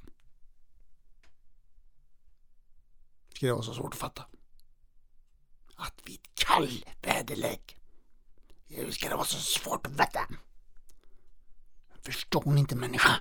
Ska 3.41 3.47
det 3.47 3.53
vara 3.53 3.63
så 3.63 3.73
svårt 3.73 3.93
att 3.93 3.99
fatta? 3.99 4.25
Att 5.75 6.01
vid 6.05 6.19
kall 6.33 6.85
väderlek. 7.01 7.77
Hur 8.67 8.91
ska 8.91 9.09
det 9.09 9.15
vara 9.15 9.25
så 9.25 9.37
svårt 9.37 9.87
att 9.87 9.97
fatta? 9.97 10.19
Förstår 12.01 12.51
ni 12.51 12.59
inte 12.59 12.75
människa? 12.75 13.19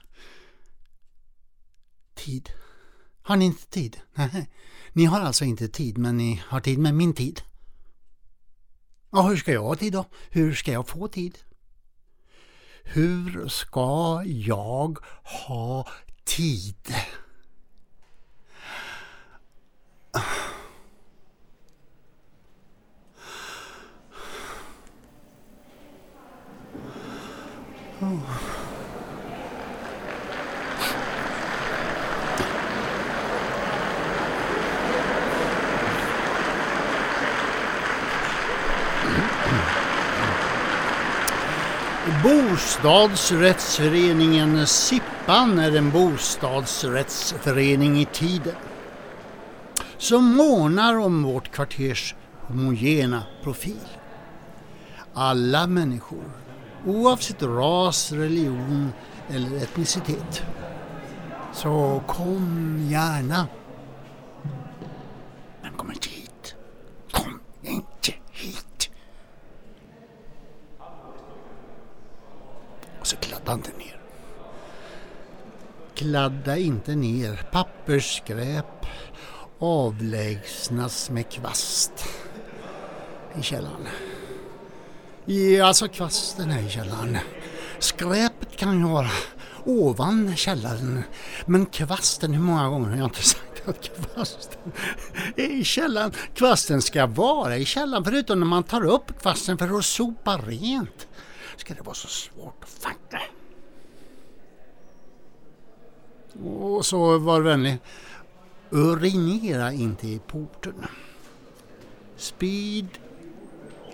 Tid. 2.15 2.51
Har 3.23 3.37
ni 3.37 3.45
inte 3.45 3.67
tid? 3.67 4.01
Nej. 4.15 4.51
Ni 4.93 5.05
har 5.05 5.21
alltså 5.21 5.45
inte 5.45 5.69
tid, 5.69 5.99
men 5.99 6.17
ni 6.17 6.43
har 6.47 6.61
tid 6.61 6.79
med 6.79 6.95
min 6.95 7.15
tid. 7.15 7.43
Ja, 9.11 9.23
hur 9.23 9.37
ska 9.37 9.53
jag 9.53 9.63
ha 9.63 9.77
tid 9.77 9.93
då? 9.93 10.05
Hur 10.31 10.55
ska 10.55 10.73
jag 10.73 10.89
få 10.89 11.09
tid? 11.09 11.39
Hur 12.85 13.49
ska 13.49 14.23
jag 14.25 14.99
ha 15.23 15.89
tid? 16.25 16.95
Oh. 28.11 28.17
Bostadsrättsföreningen 42.23 44.67
Sippan 44.67 45.59
är 45.59 45.77
en 45.77 45.91
bostadsrättsförening 45.91 48.01
i 48.01 48.05
tiden 48.05 48.55
som 49.99 50.37
månar 50.37 50.99
om 50.99 51.23
vårt 51.23 51.51
kvarters 51.51 52.15
homogena 52.41 53.23
profil. 53.43 53.89
Alla 55.15 55.67
människor, 55.67 56.25
oavsett 56.87 57.43
ras, 57.43 58.13
religion 58.13 58.93
eller 59.29 59.57
etnicitet. 59.57 60.43
Så 61.53 62.03
kom 62.07 62.79
gärna. 62.91 63.49
Men 65.63 65.73
kom 65.73 65.91
inte 65.93 66.09
hit. 66.09 66.55
Kom 67.11 67.41
inte 67.63 68.13
hit. 68.33 68.91
Och 73.01 73.07
så 73.07 73.17
kladda 73.17 73.53
inte 73.53 73.71
ner. 73.79 74.01
Kladda 75.95 76.57
inte 76.57 76.95
ner. 76.95 77.47
Pappersskräp 77.53 78.87
avlägsnas 79.59 81.11
med 81.11 81.29
kvast 81.29 82.05
i 83.39 83.43
källaren. 83.43 83.87
Ja, 85.25 85.67
alltså 85.67 85.89
kvasten 85.89 86.51
är 86.51 86.67
i 86.67 86.71
källaren. 86.71 87.19
Skräpet 87.79 88.57
kan 88.57 88.79
ju 88.79 88.85
vara 88.87 89.11
ovan 89.65 90.37
källaren 90.37 91.03
men 91.47 91.67
kvasten, 91.67 92.35
hur 92.35 92.43
många 92.43 92.69
gånger 92.69 92.89
har 92.89 92.97
jag 92.97 93.07
inte 93.07 93.23
sagt 93.23 93.69
att 93.69 93.91
kvasten 93.97 94.73
är 95.37 95.51
i 95.61 95.65
källaren? 95.65 96.13
Kvasten 96.35 96.83
ska 96.83 97.07
vara 97.07 97.57
i 97.57 97.65
källaren 97.65 98.05
förutom 98.05 98.41
när 98.41 98.47
man 98.47 98.63
tar 98.63 98.85
upp 98.85 99.21
kvasten 99.23 99.59
för 99.59 99.79
att 99.79 99.85
sopa 99.85 100.37
rent. 100.37 101.09
Ska 101.57 101.75
det 101.75 101.83
vara 101.83 101.95
så 101.95 102.09
svårt 102.09 102.63
att 102.63 102.71
fatta? 102.71 103.23
Och 106.45 106.87
så 106.87 107.19
var 107.19 107.41
vänlig. 107.41 107.79
Urinera 108.71 109.73
inte 109.73 110.09
i 110.09 110.19
porten. 110.27 110.87
Speed 112.17 112.89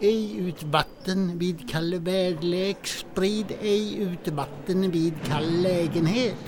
ej 0.01 0.39
ut 0.49 0.63
vatten 0.63 1.39
vid 1.39 1.71
kall 1.71 1.99
väderlek. 1.99 2.87
Sprid 2.87 3.53
ej 3.61 4.03
ut 4.03 4.29
vatten 4.29 4.91
vid 4.91 5.15
kall 5.27 5.63
lägenhet. 5.63 6.45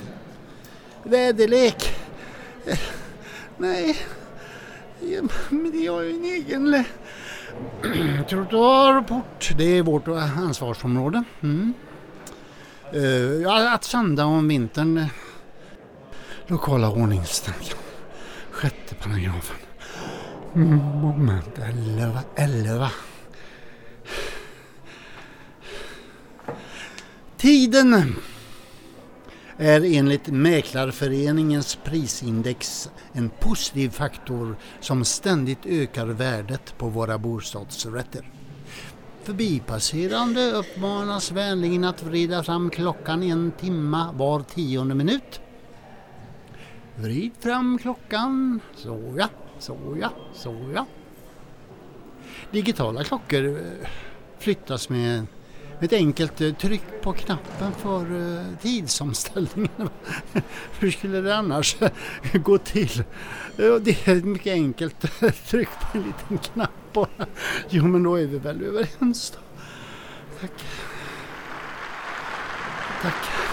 Väderlek. 1.03 1.95
Eh, 2.65 2.79
nej, 3.57 3.97
ja, 4.99 5.21
men 5.49 5.71
det 5.71 5.87
har 5.87 6.01
ju 6.01 6.09
en 6.09 6.23
egen 6.23 6.83
trottoarport. 8.29 9.51
Det 9.57 9.77
är 9.77 9.83
vårt 9.83 10.07
ansvarsområde. 10.07 11.23
Mm. 11.41 11.73
Uh, 12.95 13.73
att 13.73 13.83
sanda 13.83 14.25
om 14.25 14.47
vintern. 14.47 15.05
Lokala 16.47 16.89
ordningsstadgan. 16.89 17.77
Sjätte 18.51 18.95
paragrafen. 18.95 19.55
Mm, 20.55 20.77
moment 20.77 21.59
11. 21.59 22.19
11. 22.35 22.91
Tiden 27.39 28.15
är 29.57 29.95
enligt 29.95 30.27
Mäklarföreningens 30.27 31.75
prisindex 31.83 32.89
en 33.13 33.29
positiv 33.29 33.89
faktor 33.89 34.55
som 34.79 35.05
ständigt 35.05 35.65
ökar 35.65 36.05
värdet 36.05 36.77
på 36.77 36.89
våra 36.89 37.17
bostadsrätter. 37.17 38.31
Förbipasserande 39.23 40.51
uppmanas 40.51 41.31
vänligen 41.31 41.83
att 41.83 42.03
vrida 42.03 42.43
fram 42.43 42.69
klockan 42.69 43.23
en 43.23 43.51
timma 43.51 44.11
var 44.11 44.39
tionde 44.39 44.95
minut. 44.95 45.41
Vrid 46.95 47.31
fram 47.39 47.77
klockan, 47.77 48.59
så 48.75 49.13
ja, 49.17 49.29
så 49.59 49.97
ja, 50.01 50.11
så 50.33 50.71
ja. 50.75 50.85
Digitala 52.51 53.03
klockor 53.03 53.59
flyttas 54.39 54.89
med 54.89 55.25
ett 55.81 55.93
enkelt 55.93 56.41
eh, 56.41 56.53
tryck 56.53 56.81
på 57.01 57.13
knappen 57.13 57.71
för 57.71 58.01
eh, 58.01 58.45
tidsomställningen. 58.61 59.89
Hur 60.79 60.91
skulle 60.91 61.21
det 61.21 61.35
annars 61.35 61.77
gå 62.33 62.57
till? 62.57 63.03
Det 63.55 64.07
är 64.07 64.15
ett 64.17 64.25
mycket 64.25 64.53
enkelt 64.53 65.05
tryck 65.49 65.69
på 65.69 65.97
en 65.97 66.03
liten 66.03 66.37
knapp 66.37 66.93
bara. 66.93 67.27
Jo 67.69 67.87
men 67.87 68.03
då 68.03 68.15
är 68.15 68.25
vi 68.25 68.37
väl 68.37 68.63
överens 68.63 69.31
då. 69.35 69.39
Tack. 70.41 70.51
Tack. 73.01 73.48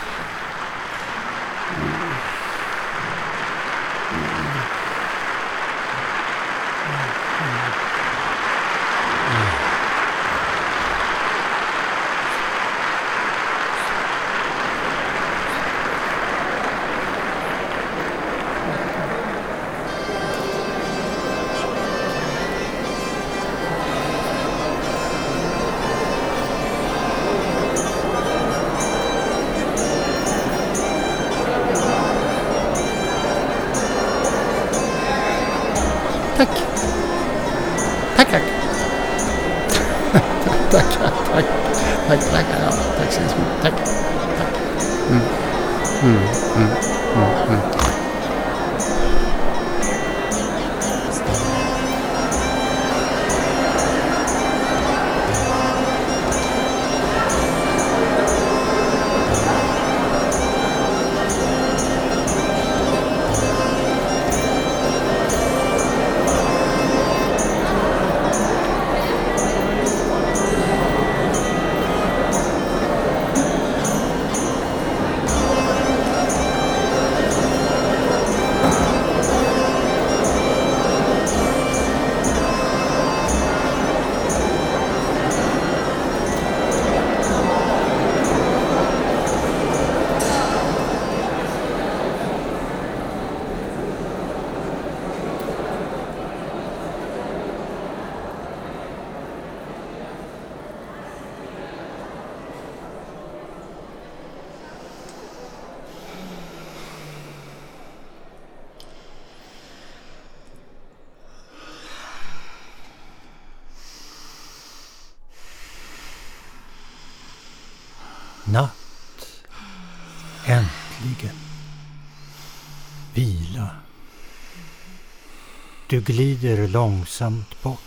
Glider 126.06 126.68
långsamt 126.68 127.62
bort. 127.62 127.80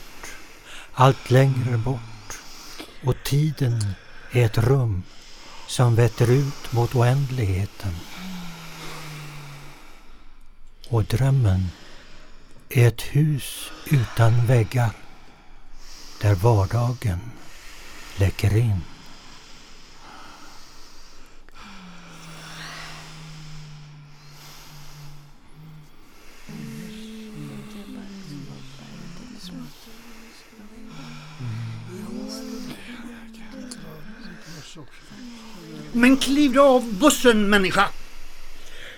Allt 0.94 1.30
längre 1.30 1.78
bort. 1.78 2.40
Och 3.06 3.16
tiden 3.24 3.94
är 4.32 4.46
ett 4.46 4.58
rum 4.58 5.04
som 5.68 5.96
vetter 5.96 6.32
ut 6.32 6.72
mot 6.72 6.96
oändligheten. 6.96 7.96
Och 10.90 11.04
drömmen 11.04 11.68
är 12.70 12.88
ett 12.88 13.02
hus 13.02 13.72
utan 13.86 14.46
väggar 14.46 14.92
där 16.22 16.36
vardagen 16.36 17.20
läcker 18.18 18.58
in. 18.58 18.82
Men 36.00 36.18
kliv 36.18 36.54
du 36.54 36.62
av 36.62 36.94
bussen 36.94 37.50
människa! 37.50 37.88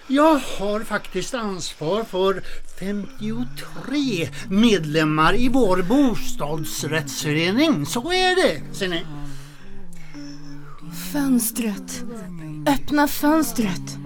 Jag 0.08 0.42
har 0.60 0.84
faktiskt 0.84 1.34
ansvar 1.34 2.04
för 2.04 2.44
53 2.80 4.30
medlemmar 4.50 5.36
i 5.36 5.50
vår 5.50 5.82
bostadsrättsförening. 5.82 7.86
Så 7.86 8.12
är 8.12 8.36
det, 8.36 8.76
ser 8.76 8.88
ni. 8.88 9.06
Fönstret. 11.14 12.04
Öppna 12.68 13.08
fönstret. 13.08 13.98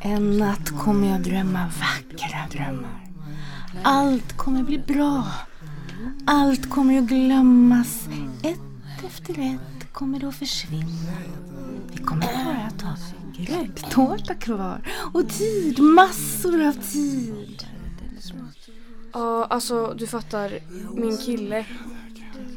En 0.00 0.38
natt 0.38 0.70
kommer 0.78 1.10
jag 1.10 1.20
drömma 1.20 1.72
vackra 1.80 2.38
drömmar. 2.50 3.00
Allt 3.82 4.36
kommer 4.36 4.62
bli 4.62 4.78
bra. 4.78 5.26
Allt 6.26 6.70
kommer 6.70 6.98
att 6.98 7.08
glömmas. 7.08 8.08
Ett 8.42 8.58
efter 9.06 9.38
ett 9.38 9.92
kommer 9.92 10.20
det 10.20 10.28
att 10.28 10.36
försvinna. 10.36 11.16
Vi 11.92 12.02
kommer 12.04 12.20
bara 12.20 12.66
att 12.66 12.82
ha 12.82 12.96
gräddtårta 13.36 14.34
kvar. 14.34 14.80
Och 15.12 15.28
tid, 15.28 15.78
massor 15.78 16.66
av 16.66 16.72
tid. 16.72 17.66
Ja, 19.12 19.44
alltså 19.44 19.94
du 19.98 20.06
fattar, 20.06 20.58
min 20.94 21.16
kille. 21.16 21.66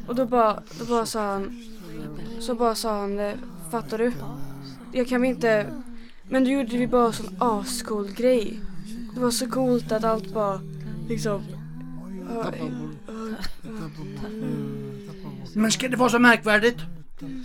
Och 0.06 0.14
då 0.14 0.26
bara, 0.26 0.62
då 0.78 0.84
bara 0.84 1.06
sa 1.06 1.32
han, 1.32 1.62
så 2.40 2.54
bara 2.54 2.74
sa 2.74 3.00
han 3.00 3.16
det, 3.16 3.38
fattar 3.70 3.98
du? 3.98 4.12
Jag 4.92 5.08
kan 5.08 5.24
inte, 5.24 5.66
men 6.28 6.44
då 6.44 6.50
gjorde 6.50 6.76
vi 6.76 6.86
bara 6.86 7.12
sån 7.12 7.36
ascool 7.38 8.12
grej. 8.12 8.60
Det 9.14 9.20
var 9.20 9.30
så 9.30 9.50
coolt 9.50 9.92
att 9.92 10.04
allt 10.04 10.34
bara, 10.34 10.60
liksom, 11.08 11.42
Men 15.54 15.72
ska 15.72 15.88
det 15.88 15.96
vara 15.96 16.08
så 16.08 16.18
märkvärdigt? 16.18 16.78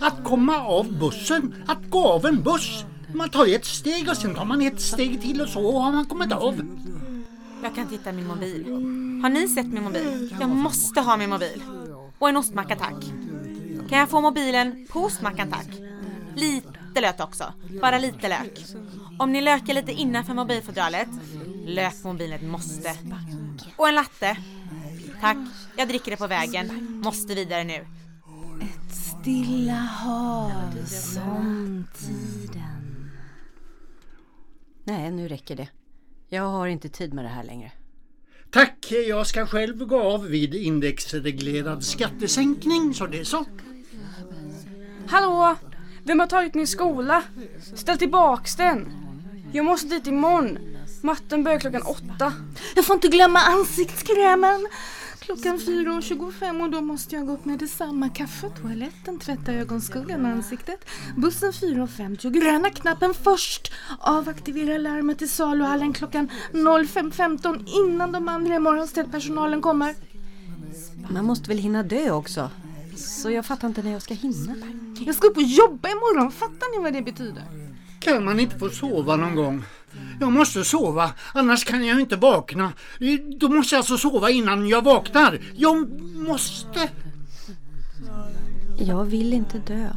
Att 0.00 0.24
komma 0.24 0.58
av 0.58 0.98
bussen, 0.98 1.54
att 1.66 1.90
gå 1.90 2.08
av 2.08 2.26
en 2.26 2.42
buss. 2.42 2.84
Man 3.14 3.28
tar 3.28 3.46
ett 3.46 3.64
steg 3.64 4.08
och 4.08 4.16
sen 4.16 4.34
tar 4.34 4.44
man 4.44 4.62
ett 4.62 4.80
steg 4.80 5.22
till 5.22 5.40
och 5.40 5.48
så 5.48 5.80
har 5.80 5.92
man 5.92 6.04
kommit 6.04 6.32
av. 6.32 6.60
Jag 7.62 7.74
kan 7.74 7.88
titta 7.88 8.12
min 8.12 8.26
mobil. 8.26 8.64
Har 9.22 9.28
ni 9.28 9.48
sett 9.48 9.66
min 9.66 9.82
mobil? 9.82 10.36
Jag 10.40 10.50
måste 10.50 11.00
ha 11.00 11.16
min 11.16 11.30
mobil. 11.30 11.62
Och 12.18 12.28
en 12.28 12.36
ostmacka 12.36 12.76
tack. 12.76 13.04
Kan 13.88 13.98
jag 13.98 14.08
få 14.08 14.20
mobilen 14.20 14.86
på 14.90 15.00
ostmackan 15.00 15.50
tack? 15.50 15.68
Lite 16.36 17.00
lök 17.00 17.20
också. 17.20 17.52
Bara 17.80 17.98
lite 17.98 18.28
lök. 18.28 18.64
Om 19.18 19.32
ni 19.32 19.40
lökar 19.40 19.74
lite 19.74 19.92
innanför 19.92 20.34
mobilfodralet. 20.34 21.08
Lök 21.66 22.02
på 22.02 22.08
mobilen 22.08 22.38
ett 22.38 22.50
måste. 22.50 22.96
Och 23.76 23.88
en 23.88 23.94
latte. 23.94 24.36
Tack. 25.20 25.36
Jag 25.76 25.88
dricker 25.88 26.10
det 26.10 26.16
på 26.16 26.26
vägen. 26.26 27.00
Måste 27.04 27.34
vidare 27.34 27.64
nu. 27.64 27.86
Stilla 29.28 29.72
hav 29.72 30.84
som 30.86 31.86
tiden. 31.98 33.10
Nej, 34.84 35.10
nu 35.10 35.28
räcker 35.28 35.56
det. 35.56 35.68
Jag 36.28 36.42
har 36.42 36.66
inte 36.66 36.88
tid 36.88 37.14
med 37.14 37.24
det 37.24 37.28
här 37.28 37.44
längre. 37.44 37.72
Tack, 38.50 38.92
jag 39.08 39.26
ska 39.26 39.46
själv 39.46 39.86
gå 39.86 40.02
av 40.02 40.26
vid 40.26 40.54
indexreglerad 40.54 41.84
skattesänkning, 41.84 42.94
så 42.94 43.06
det 43.06 43.20
är 43.20 43.24
så. 43.24 43.44
Hallå! 45.08 45.56
Vem 46.04 46.20
har 46.20 46.26
tagit 46.26 46.54
min 46.54 46.66
skola? 46.66 47.22
Ställ 47.74 47.98
tillbaks 47.98 48.56
den! 48.56 48.92
Jag 49.52 49.64
måste 49.64 49.88
dit 49.88 50.06
imorgon. 50.06 50.58
Matten 51.02 51.44
börjar 51.44 51.60
klockan 51.60 51.82
åtta. 51.82 52.32
Jag 52.76 52.84
får 52.84 52.94
inte 52.94 53.08
glömma 53.08 53.38
ansiktskrämen. 53.38 54.66
Klockan 55.28 55.58
4.25 55.58 56.62
och 56.62 56.70
då 56.70 56.80
måste 56.80 57.14
jag 57.14 57.26
gå 57.26 57.32
upp 57.32 57.44
med 57.44 57.58
detsamma. 57.58 58.08
Kaffe, 58.08 58.50
toaletten, 58.50 59.18
tvätta 59.18 59.52
ögonskuggan 59.52 60.26
ansiktet. 60.26 60.84
Bussen 61.16 61.52
4.50 61.52 62.30
gröna 62.30 62.70
knappen 62.70 63.14
först. 63.14 63.72
Avaktivera 63.98 64.78
larmet 64.78 65.22
i 65.22 65.28
saluhallen 65.28 65.92
klockan 65.92 66.30
05.15 66.52 67.64
innan 67.66 68.12
de 68.12 68.28
andra 68.28 68.54
i 68.54 68.58
morgonstädpersonalen 68.58 69.62
kommer. 69.62 69.94
Man 71.10 71.24
måste 71.24 71.48
väl 71.48 71.58
hinna 71.58 71.82
dö 71.82 72.10
också? 72.10 72.50
Så 72.96 73.30
jag 73.30 73.46
fattar 73.46 73.68
inte 73.68 73.82
när 73.82 73.92
jag 73.92 74.02
ska 74.02 74.14
hinna. 74.14 74.54
Jag 75.06 75.14
ska 75.14 75.26
upp 75.26 75.36
och 75.36 75.42
jobba 75.42 75.88
imorgon, 75.88 76.32
fattar 76.32 76.76
ni 76.76 76.82
vad 76.82 76.92
det 76.92 77.02
betyder? 77.02 77.67
Kan 78.08 78.24
man 78.24 78.40
inte 78.40 78.58
få 78.58 78.70
sova 78.70 79.16
någon 79.16 79.34
gång? 79.34 79.64
Jag 80.20 80.32
måste 80.32 80.64
sova, 80.64 81.10
annars 81.34 81.64
kan 81.64 81.86
jag 81.86 82.00
inte 82.00 82.16
vakna. 82.16 82.72
Då 83.40 83.48
måste 83.48 83.74
jag 83.74 83.80
alltså 83.80 83.98
sova 83.98 84.30
innan 84.30 84.68
jag 84.68 84.84
vaknar. 84.84 85.38
Jag 85.56 86.00
måste! 86.14 86.90
Jag 88.78 89.04
vill 89.04 89.32
inte 89.32 89.58
dö. 89.58 89.88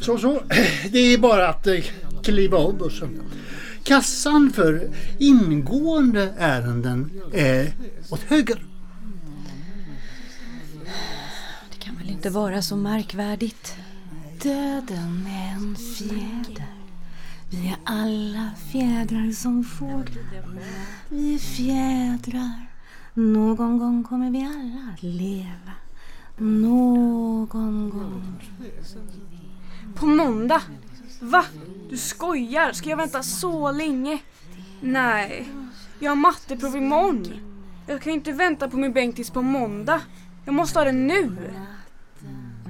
Så, 0.00 0.18
så. 0.18 0.42
Det 0.92 0.98
är 0.98 1.18
bara 1.18 1.48
att 1.48 1.66
eh, 1.66 1.84
kliva 2.22 2.58
av 2.58 2.78
bussen. 2.78 3.22
Kassan 3.84 4.52
för 4.52 4.90
ingående 5.18 6.34
ärenden 6.38 7.10
är 7.32 7.72
åt 8.10 8.20
höger. 8.20 8.64
Det 11.70 11.81
kan 11.92 11.98
väl 11.98 12.10
inte 12.10 12.30
vara 12.30 12.62
så 12.62 12.76
märkvärdigt. 12.76 13.76
Döden 14.42 15.26
är 15.26 15.52
en 15.54 15.76
fjäder. 15.76 16.66
Vi 17.50 17.68
är 17.68 17.76
alla 17.84 18.50
fjädrar 18.70 19.32
som 19.32 19.64
fåglar. 19.64 20.24
Vi 21.08 21.34
är 21.34 21.38
fjädrar. 21.38 22.66
Någon 23.14 23.78
gång 23.78 24.04
kommer 24.04 24.30
vi 24.30 24.44
alla 24.44 24.92
att 24.94 25.02
leva. 25.02 25.72
Någon 26.36 27.90
gång. 27.90 28.40
På 29.94 30.06
måndag? 30.06 30.62
Va? 31.20 31.44
Du 31.90 31.96
skojar? 31.96 32.72
Ska 32.72 32.90
jag 32.90 32.96
vänta 32.96 33.22
så 33.22 33.72
länge? 33.72 34.18
Nej, 34.80 35.48
jag 35.98 36.10
har 36.10 36.16
matteprov 36.16 36.76
imorgon. 36.76 37.26
Jag 37.86 38.02
kan 38.02 38.12
inte 38.12 38.32
vänta 38.32 38.68
på 38.68 38.76
min 38.76 38.92
bänk 38.92 39.16
tills 39.16 39.30
på 39.30 39.42
måndag. 39.42 40.00
Jag 40.44 40.54
måste 40.54 40.78
ha 40.78 40.84
det 40.84 40.92
nu. 40.92 41.36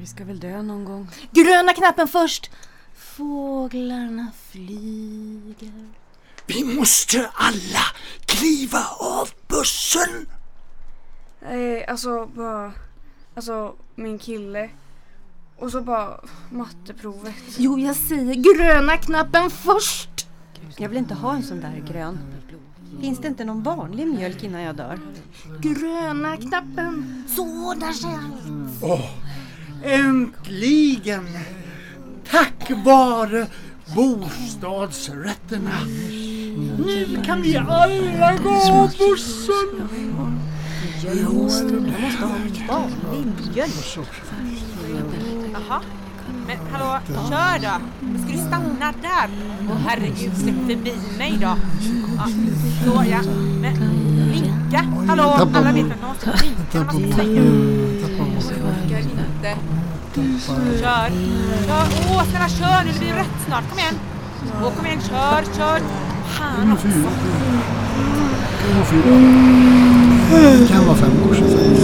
Vi 0.03 0.09
ska 0.09 0.25
väl 0.25 0.41
dö 0.41 0.63
någon 0.63 0.85
gång. 0.85 1.09
Gröna 1.31 1.73
knappen 1.73 2.09
först. 2.09 2.51
Fåglarna 2.95 4.33
flyger. 4.51 5.91
Vi 6.47 6.65
måste 6.65 7.31
alla 7.35 7.85
kliva 8.27 8.85
av 8.99 9.29
bussen! 9.49 10.27
Nej, 11.43 11.87
alltså 11.87 12.27
bara... 12.27 12.73
Alltså 13.35 13.75
min 13.95 14.19
kille. 14.19 14.71
Och 15.57 15.71
så 15.71 15.81
bara 15.81 16.21
matteprovet. 16.51 17.35
Jo, 17.59 17.79
jag 17.79 17.97
säger 17.97 18.35
gröna 18.35 18.97
knappen 18.97 19.51
först. 19.51 20.27
Jag 20.77 20.89
vill 20.89 20.99
inte 20.99 21.15
ha 21.15 21.35
en 21.35 21.43
sån 21.43 21.61
där 21.61 21.85
grön. 21.89 22.19
Finns 23.01 23.19
det 23.19 23.29
inte 23.29 23.45
någon 23.45 23.63
vanlig 23.63 24.07
mjölk 24.07 24.43
innan 24.43 24.61
jag 24.61 24.77
dör? 24.77 25.01
Gröna 25.61 26.37
knappen. 26.37 27.25
Så 27.37 27.43
ordnar 27.43 27.93
sig 27.93 28.11
allt. 28.11 28.83
Åh, 28.83 29.11
äntligen! 29.85 31.29
Tack 32.31 32.71
vare 32.85 33.47
bostadsrätterna. 33.95 35.81
Nu 36.87 37.23
kan 37.25 37.43
vi 37.43 37.57
alla 37.57 38.37
gå 38.43 38.51
av 38.51 38.91
bussen! 38.99 39.89
Jag 41.05 41.35
måste, 41.35 41.75
ha. 42.69 42.89
Jaha. 45.53 45.81
Men 46.47 46.57
hallå, 46.73 47.01
kör 47.07 47.59
då! 47.59 47.81
Ska 48.19 48.33
du 48.33 48.39
stanna 48.39 48.93
där? 49.03 49.31
Åh 49.71 49.77
herregud, 49.87 50.37
släpp 50.37 50.55
förbi 50.67 50.95
mig 51.19 51.39
då. 51.41 51.57
Ja, 52.17 52.29
så 52.85 53.05
ja. 53.11 53.23
Men 53.61 54.22
blinka! 54.73 55.07
Hallå, 55.09 55.23
alla 55.55 55.73
vet 55.73 55.87
att 55.93 56.03
man 56.03 56.09
måste 56.09 56.31
när 56.31 56.35
man. 56.35 56.73
Jag 56.75 56.83
orkar 58.83 58.99
inte. 58.99 59.57
Kör! 60.81 61.11
Kör! 61.67 61.87
Åh, 62.11 62.25
snälla 62.31 62.49
kör 62.49 62.85
nu, 62.85 62.93
det 62.93 62.99
blir 62.99 63.15
rött 63.15 63.27
snart. 63.47 63.65
Kom 63.71 63.79
igen! 63.79 63.95
Åh, 64.65 64.71
kom 64.77 64.87
igen, 64.87 65.01
kör, 65.01 65.45
kör! 65.57 65.81
Fan 66.27 66.73
också! 66.73 66.89
Det 70.31 70.69
kan 70.69 70.87
vara 70.87 70.97
fem 70.97 71.13
år 71.31 71.35
sedan. 71.35 71.82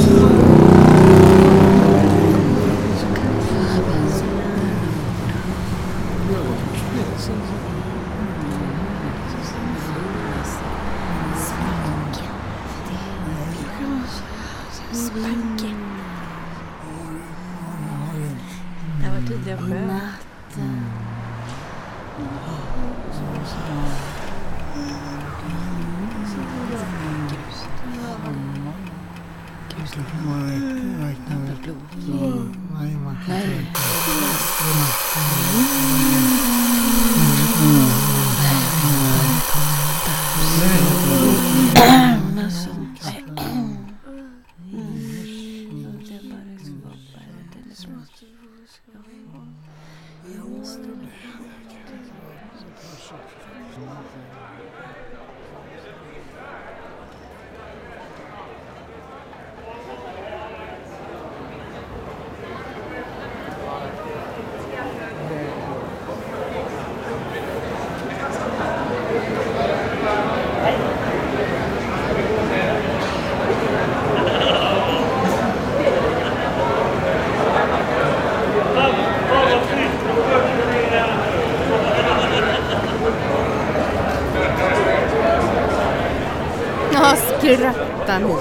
Skrattar 87.57 88.19
ni. 88.21 88.35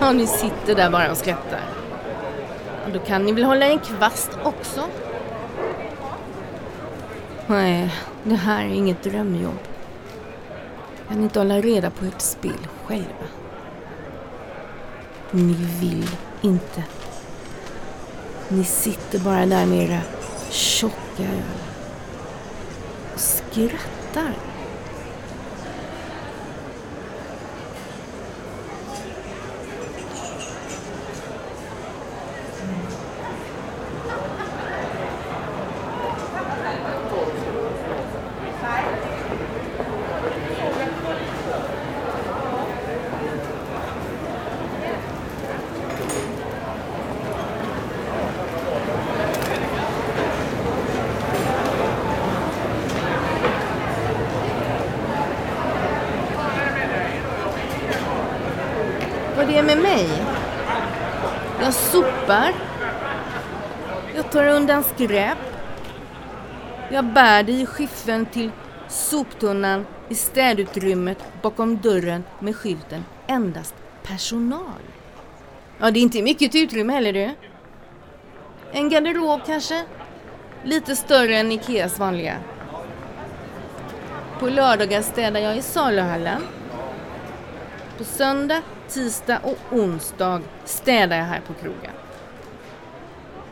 Ja, 0.00 0.12
ni 0.12 0.26
sitter 0.26 0.74
där 0.74 0.90
bara 0.90 1.10
och 1.10 1.16
skrattar. 1.16 1.60
Då 2.92 2.98
kan 2.98 3.24
ni 3.24 3.32
väl 3.32 3.44
hålla 3.44 3.66
en 3.66 3.78
kvast 3.78 4.30
också? 4.42 4.88
Nej, 7.46 7.94
det 8.24 8.34
här 8.34 8.64
är 8.64 8.68
inget 8.68 9.02
drömjobb. 9.02 9.58
Kan 11.08 11.16
ni 11.16 11.22
inte 11.22 11.38
hålla 11.38 11.60
reda 11.60 11.90
på 11.90 12.04
ert 12.04 12.20
spel 12.20 12.66
själva? 12.86 13.26
Ni 15.30 15.52
vill 15.80 16.10
inte. 16.40 16.82
Ni 18.48 18.64
sitter 18.64 19.18
bara 19.18 19.46
där 19.46 19.66
med 19.66 19.90
era 19.90 20.00
tjocka 20.50 21.22
öl 21.22 21.42
och 23.14 23.20
skrattar. 23.20 24.32
Vad 59.36 59.50
det 59.50 59.58
är 59.58 59.62
med 59.62 59.78
mig? 59.78 60.08
Jag 61.60 61.74
sopar. 61.74 62.52
Jag 64.14 64.30
tar 64.30 64.46
undan 64.46 64.84
skräp. 65.04 65.38
Jag 66.90 67.04
bär 67.04 67.42
det 67.42 67.52
i 67.52 67.66
skiffen 67.66 68.26
till 68.26 68.50
soptunnan 68.88 69.86
i 70.08 70.14
städutrymmet 70.14 71.18
bakom 71.42 71.76
dörren 71.78 72.24
med 72.40 72.56
skylten 72.56 73.04
endast 73.26 73.74
personal. 74.02 74.82
Ja, 75.78 75.90
det 75.90 75.98
är 75.98 76.02
inte 76.02 76.22
mycket 76.22 76.54
utrymme 76.54 76.92
heller 76.92 77.12
du. 77.12 77.30
En 78.72 78.88
garderob 78.88 79.40
kanske? 79.46 79.84
Lite 80.64 80.96
större 80.96 81.36
än 81.36 81.52
Ikeas 81.52 81.98
vanliga. 81.98 82.36
På 84.38 84.48
lördagar 84.48 85.02
städar 85.02 85.40
jag 85.40 85.56
i 85.56 85.62
saluhallen. 85.62 86.42
På 87.98 88.04
söndag, 88.04 88.62
tisdag 88.88 89.38
och 89.42 89.58
onsdag 89.78 90.40
städar 90.64 91.16
jag 91.16 91.24
här 91.24 91.40
på 91.46 91.54
krogen. 91.54 91.92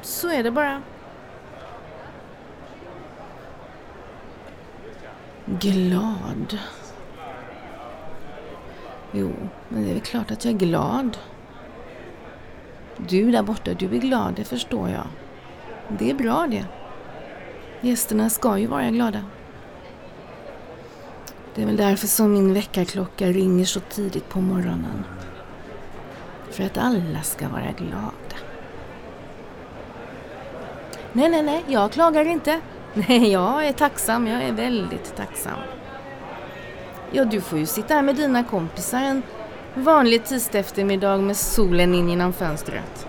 Så 0.03 0.31
är 0.31 0.43
det 0.43 0.51
bara. 0.51 0.83
Glad. 5.59 6.59
Jo, 9.13 9.33
men 9.69 9.83
det 9.83 9.91
är 9.91 9.95
väl 9.95 10.03
klart 10.03 10.31
att 10.31 10.45
jag 10.45 10.55
är 10.55 10.59
glad. 10.59 11.19
Du 12.97 13.31
där 13.31 13.43
borta, 13.43 13.75
du 13.75 13.87
är 13.87 14.01
glad, 14.01 14.35
det 14.35 14.45
förstår 14.45 14.89
jag. 14.89 15.07
Det 15.99 16.11
är 16.11 16.15
bra 16.15 16.47
det. 16.51 16.65
Gästerna 17.81 18.31
ska 18.31 18.59
ju 18.59 18.67
vara 18.67 18.91
glada. 18.91 19.25
Det 21.55 21.63
är 21.63 21.67
väl 21.67 21.77
därför 21.77 22.07
som 22.07 22.33
min 22.33 22.55
väckarklocka 22.55 23.27
ringer 23.27 23.65
så 23.65 23.81
tidigt 23.81 24.29
på 24.29 24.41
morgonen. 24.41 25.05
För 26.51 26.65
att 26.65 26.79
alla 26.79 27.23
ska 27.23 27.49
vara 27.49 27.73
glada. 27.79 28.37
Nej, 31.13 31.29
nej, 31.29 31.43
nej, 31.43 31.65
jag 31.67 31.93
klagar 31.93 32.25
inte. 32.25 32.61
Nej, 32.95 33.33
jag 33.33 33.67
är 33.67 33.73
tacksam. 33.73 34.27
Jag 34.27 34.43
är 34.43 34.53
väldigt 34.53 35.17
tacksam. 35.17 35.59
Ja, 37.13 37.25
du 37.25 37.41
får 37.41 37.59
ju 37.59 37.67
sitta 37.67 37.95
här 37.95 38.03
med 38.03 38.17
dina 38.17 38.45
kompisar 38.45 38.99
en 38.99 39.23
vanlig 39.75 40.25
tisdag 40.25 40.59
eftermiddag 40.59 41.17
med 41.17 41.37
solen 41.37 41.95
in 41.95 42.09
genom 42.09 42.33
fönstret. 42.33 43.07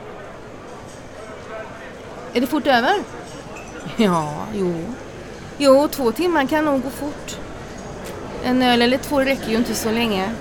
Är 2.33 2.41
det 2.41 2.47
fort 2.47 2.67
över? 2.67 2.93
Ja, 3.97 4.33
jo. 4.53 4.73
Jo, 5.57 5.87
två 5.87 6.11
timmar 6.11 6.45
kan 6.45 6.65
nog 6.65 6.83
gå 6.83 6.89
fort. 6.89 7.37
En 8.43 8.61
öl 8.61 8.81
eller 8.81 8.97
två 8.97 9.19
räcker 9.19 9.49
ju 9.49 9.55
inte 9.57 9.75
så 9.75 9.91
länge. 9.91 10.31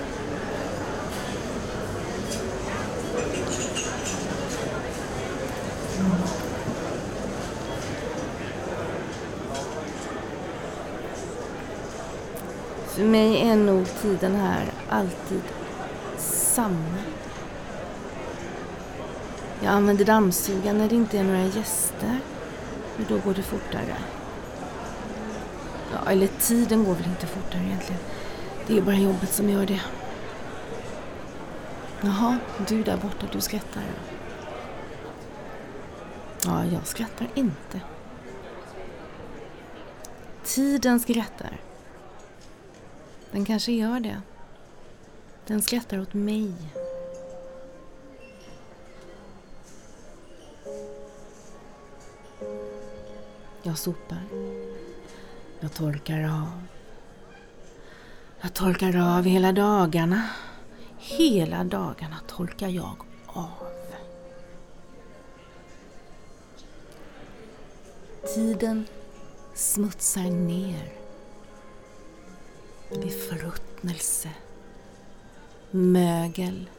För 13.01 13.07
mig 13.07 13.49
är 13.49 13.55
nog 13.55 13.85
tiden 14.01 14.35
här 14.35 14.71
alltid 14.89 15.41
samma. 16.17 16.97
Jag 19.61 19.73
använder 19.73 20.05
dammsugaren 20.05 20.77
när 20.77 20.89
det 20.89 20.95
inte 20.95 21.17
är 21.17 21.23
några 21.23 21.45
gäster. 21.45 22.19
Och 22.97 23.03
då 23.07 23.17
går 23.17 23.33
det 23.33 23.41
fortare. 23.41 23.95
Ja, 25.93 26.11
eller 26.11 26.27
tiden 26.27 26.83
går 26.83 26.93
väl 26.93 27.05
inte 27.05 27.27
fortare 27.27 27.61
egentligen. 27.63 28.01
Det 28.67 28.77
är 28.77 28.81
bara 28.81 28.95
jobbet 28.95 29.33
som 29.33 29.49
gör 29.49 29.65
det. 29.65 29.81
Jaha, 32.01 32.37
du 32.67 32.83
där 32.83 32.97
borta, 32.97 33.27
du 33.31 33.41
skrattar. 33.41 33.83
Ja, 36.45 36.65
jag 36.65 36.87
skrattar 36.87 37.27
inte. 37.35 37.81
Tiden 40.43 40.99
skrattar. 40.99 41.70
Den 43.31 43.45
kanske 43.45 43.71
gör 43.71 43.99
det. 43.99 44.21
Den 45.47 45.61
skrattar 45.61 45.99
åt 45.99 46.13
mig. 46.13 46.53
Jag 53.63 53.77
sopar. 53.77 54.23
Jag 55.59 55.73
torkar 55.73 56.23
av. 56.23 56.61
Jag 58.41 58.53
torkar 58.53 59.17
av 59.17 59.23
hela 59.23 59.51
dagarna. 59.51 60.29
Hela 60.97 61.63
dagarna 61.63 62.17
torkar 62.27 62.69
jag 62.69 62.95
av. 63.27 63.67
Tiden 68.35 68.85
smutsar 69.53 70.21
ner. 70.21 71.00
Vid 72.91 73.13
förruttnelse. 73.29 74.29
Mögel. 75.71 76.69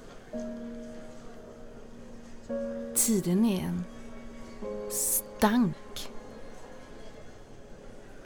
Tiden 2.95 3.45
är 3.45 3.61
en 3.61 3.85
stank. 4.91 6.11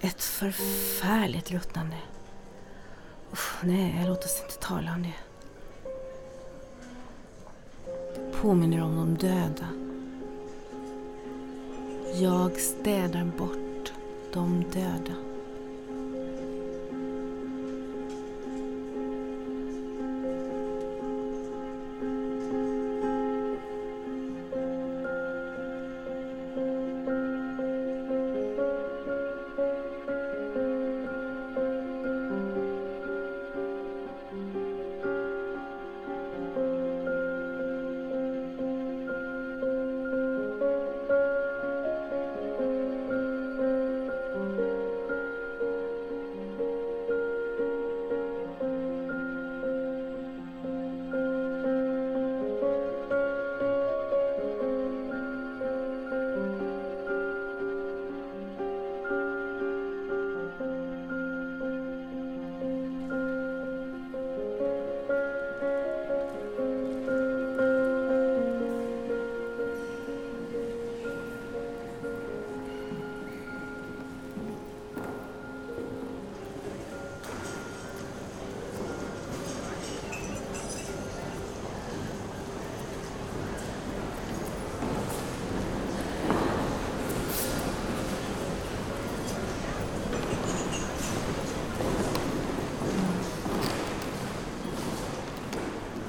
Ett 0.01 0.23
förfärligt 0.23 1.51
ruttnande. 1.51 1.97
Usch, 3.33 3.65
nej, 3.65 4.05
låt 4.07 4.25
oss 4.25 4.43
inte 4.43 4.67
tala 4.67 4.95
om 4.95 5.03
det. 5.03 5.15
Det 8.17 8.39
påminner 8.41 8.83
om 8.83 8.97
de 8.97 9.29
döda. 9.29 9.69
Jag 12.15 12.61
städar 12.61 13.25
bort 13.25 13.93
de 14.33 14.65
döda. 14.73 15.26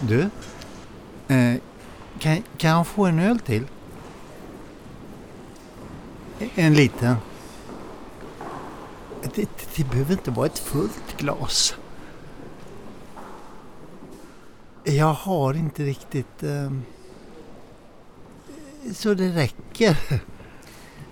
Du? 0.07 0.29
Eh, 1.35 1.55
kan, 2.19 2.43
kan 2.57 2.69
jag 2.69 2.87
få 2.87 3.05
en 3.05 3.19
öl 3.19 3.39
till? 3.39 3.67
En 6.55 6.73
liten. 6.73 7.15
Det, 9.35 9.49
det, 9.75 9.83
behöver 9.83 10.11
inte 10.11 10.31
vara 10.31 10.45
ett 10.45 10.59
fullt 10.59 11.17
glas. 11.17 11.75
Jag 14.83 15.13
har 15.13 15.53
inte 15.53 15.83
riktigt... 15.83 16.43
Eh, 16.43 16.71
så 18.93 19.13
det 19.13 19.29
räcker. 19.29 19.97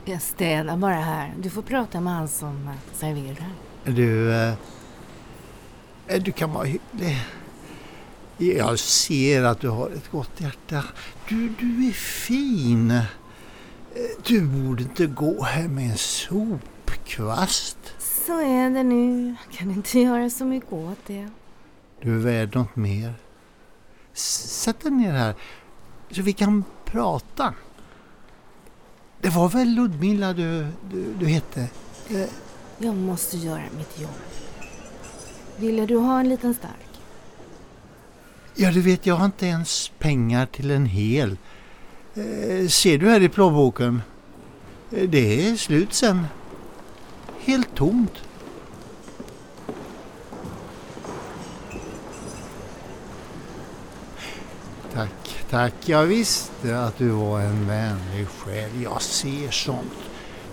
Jag 0.05 0.21
städar 0.21 0.77
bara 0.77 0.95
här. 0.95 1.33
Du 1.39 1.49
får 1.49 1.61
prata 1.61 2.01
med 2.01 2.13
han 2.13 2.27
som 2.27 2.67
eh, 2.67 2.73
serverar. 2.93 3.51
Du... 3.83 4.33
Eh, 4.33 4.53
du 6.21 6.31
kan 6.31 6.53
vara 6.53 6.63
hygglig. 6.63 7.25
Jag 8.37 8.79
ser 8.79 9.43
att 9.43 9.59
du 9.59 9.69
har 9.69 9.89
ett 9.89 10.11
gott 10.11 10.41
hjärta. 10.41 10.83
Du, 11.29 11.49
du 11.49 11.87
är 11.87 11.91
fin. 11.91 12.91
Eh, 12.91 13.03
Du 14.27 14.41
borde 14.41 14.83
inte 14.83 15.05
gå 15.07 15.43
här 15.43 15.67
med 15.67 15.91
en 15.91 15.97
sopkvast. 15.97 17.77
Så 18.25 18.41
är 18.41 18.69
det 18.69 18.83
nu. 18.83 19.35
Kan 19.51 19.71
inte 19.71 19.99
göra 19.99 20.29
så 20.29 20.45
mycket 20.45 20.73
åt 20.73 20.97
det. 21.07 21.29
Du 22.01 22.15
är 22.15 22.19
värd 22.19 22.55
något 22.55 22.75
mer. 22.75 23.13
Sätt 24.13 24.79
dig 24.79 24.91
ner 24.91 25.11
här 25.11 25.35
så 26.11 26.21
vi 26.21 26.33
kan 26.33 26.63
prata. 26.85 27.53
Det 29.21 29.29
var 29.29 29.49
väl 29.49 29.67
Ludmilla 29.67 30.33
du, 30.33 30.67
du, 30.91 31.13
du 31.19 31.25
hette? 31.25 31.69
Jag 32.77 32.95
måste 32.95 33.37
göra 33.37 33.61
mitt 33.77 34.01
jobb. 34.01 34.11
Ville 35.57 35.85
du 35.85 35.97
ha 35.97 36.19
en 36.19 36.29
liten 36.29 36.53
stark? 36.53 36.84
Ja, 38.57 38.71
du 38.71 38.81
vet, 38.81 39.05
jag 39.05 39.15
har 39.15 39.25
inte 39.25 39.45
ens 39.45 39.91
pengar 39.99 40.45
till 40.45 40.71
en 40.71 40.85
hel. 40.85 41.37
Eh, 42.13 42.67
ser 42.67 42.97
du 42.97 43.09
här 43.09 43.21
i 43.21 43.29
plånboken? 43.29 44.01
Eh, 44.91 45.09
det 45.09 45.47
är 45.47 45.55
slut 45.55 45.93
sen. 45.93 46.27
Helt 47.39 47.75
tomt. 47.75 48.11
Tack, 54.93 55.45
tack. 55.49 55.73
Jag 55.85 56.03
visste 56.03 56.79
att 56.79 56.97
du 56.97 57.09
var 57.09 57.39
en 57.39 57.67
vänlig 57.67 58.27
själ. 58.27 58.81
Jag 58.83 59.01
ser 59.01 59.51
sånt. 59.51 59.93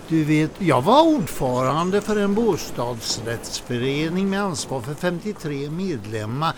Du 0.07 0.23
vet, 0.23 0.51
jag 0.57 0.81
var 0.81 1.01
ordförande 1.01 2.01
för 2.01 2.15
en 2.15 2.33
bostadsrättsförening 2.33 4.29
med 4.29 4.41
ansvar 4.41 4.81
för 4.81 4.93
53 4.93 5.69
medlemmar. 5.69 6.53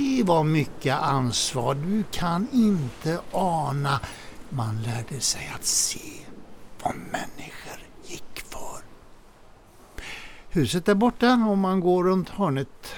Det 0.00 0.22
var 0.22 0.44
mycket 0.44 0.98
ansvar. 0.98 1.74
Du 1.74 2.04
kan 2.10 2.48
inte 2.52 3.20
ana. 3.32 4.00
Man 4.48 4.82
lärde 4.82 5.20
sig 5.20 5.52
att 5.54 5.64
se 5.64 6.24
vad 6.82 6.94
människor 6.94 7.80
gick 8.04 8.40
för. 8.40 8.84
Huset 10.48 10.88
är 10.88 10.94
borta 10.94 11.32
om 11.32 11.60
man 11.60 11.80
går 11.80 12.04
runt 12.04 12.28
hörnet. 12.28 12.94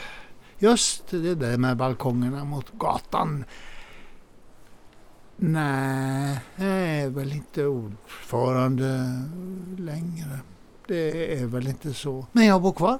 Just 0.58 1.10
det 1.10 1.34
där 1.34 1.58
med 1.58 1.76
balkongerna 1.76 2.44
mot 2.44 2.72
gatan. 2.72 3.44
Nej, 5.36 6.38
jag 6.56 6.66
är 6.68 7.08
väl 7.08 7.32
inte 7.32 7.66
ordförande 7.66 9.20
längre. 9.78 10.40
Det 10.86 11.38
är 11.40 11.46
väl 11.46 11.66
inte 11.68 11.94
så. 11.94 12.26
Men 12.32 12.46
jag 12.46 12.62
bor 12.62 12.72
kvar. 12.72 12.98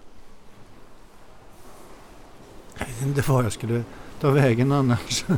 Jag 2.88 3.06
vet 3.06 3.18
inte 3.18 3.30
var 3.30 3.42
jag 3.42 3.52
skulle 3.52 3.82
ta 4.20 4.30
vägen 4.30 4.72
annars. 4.72 5.24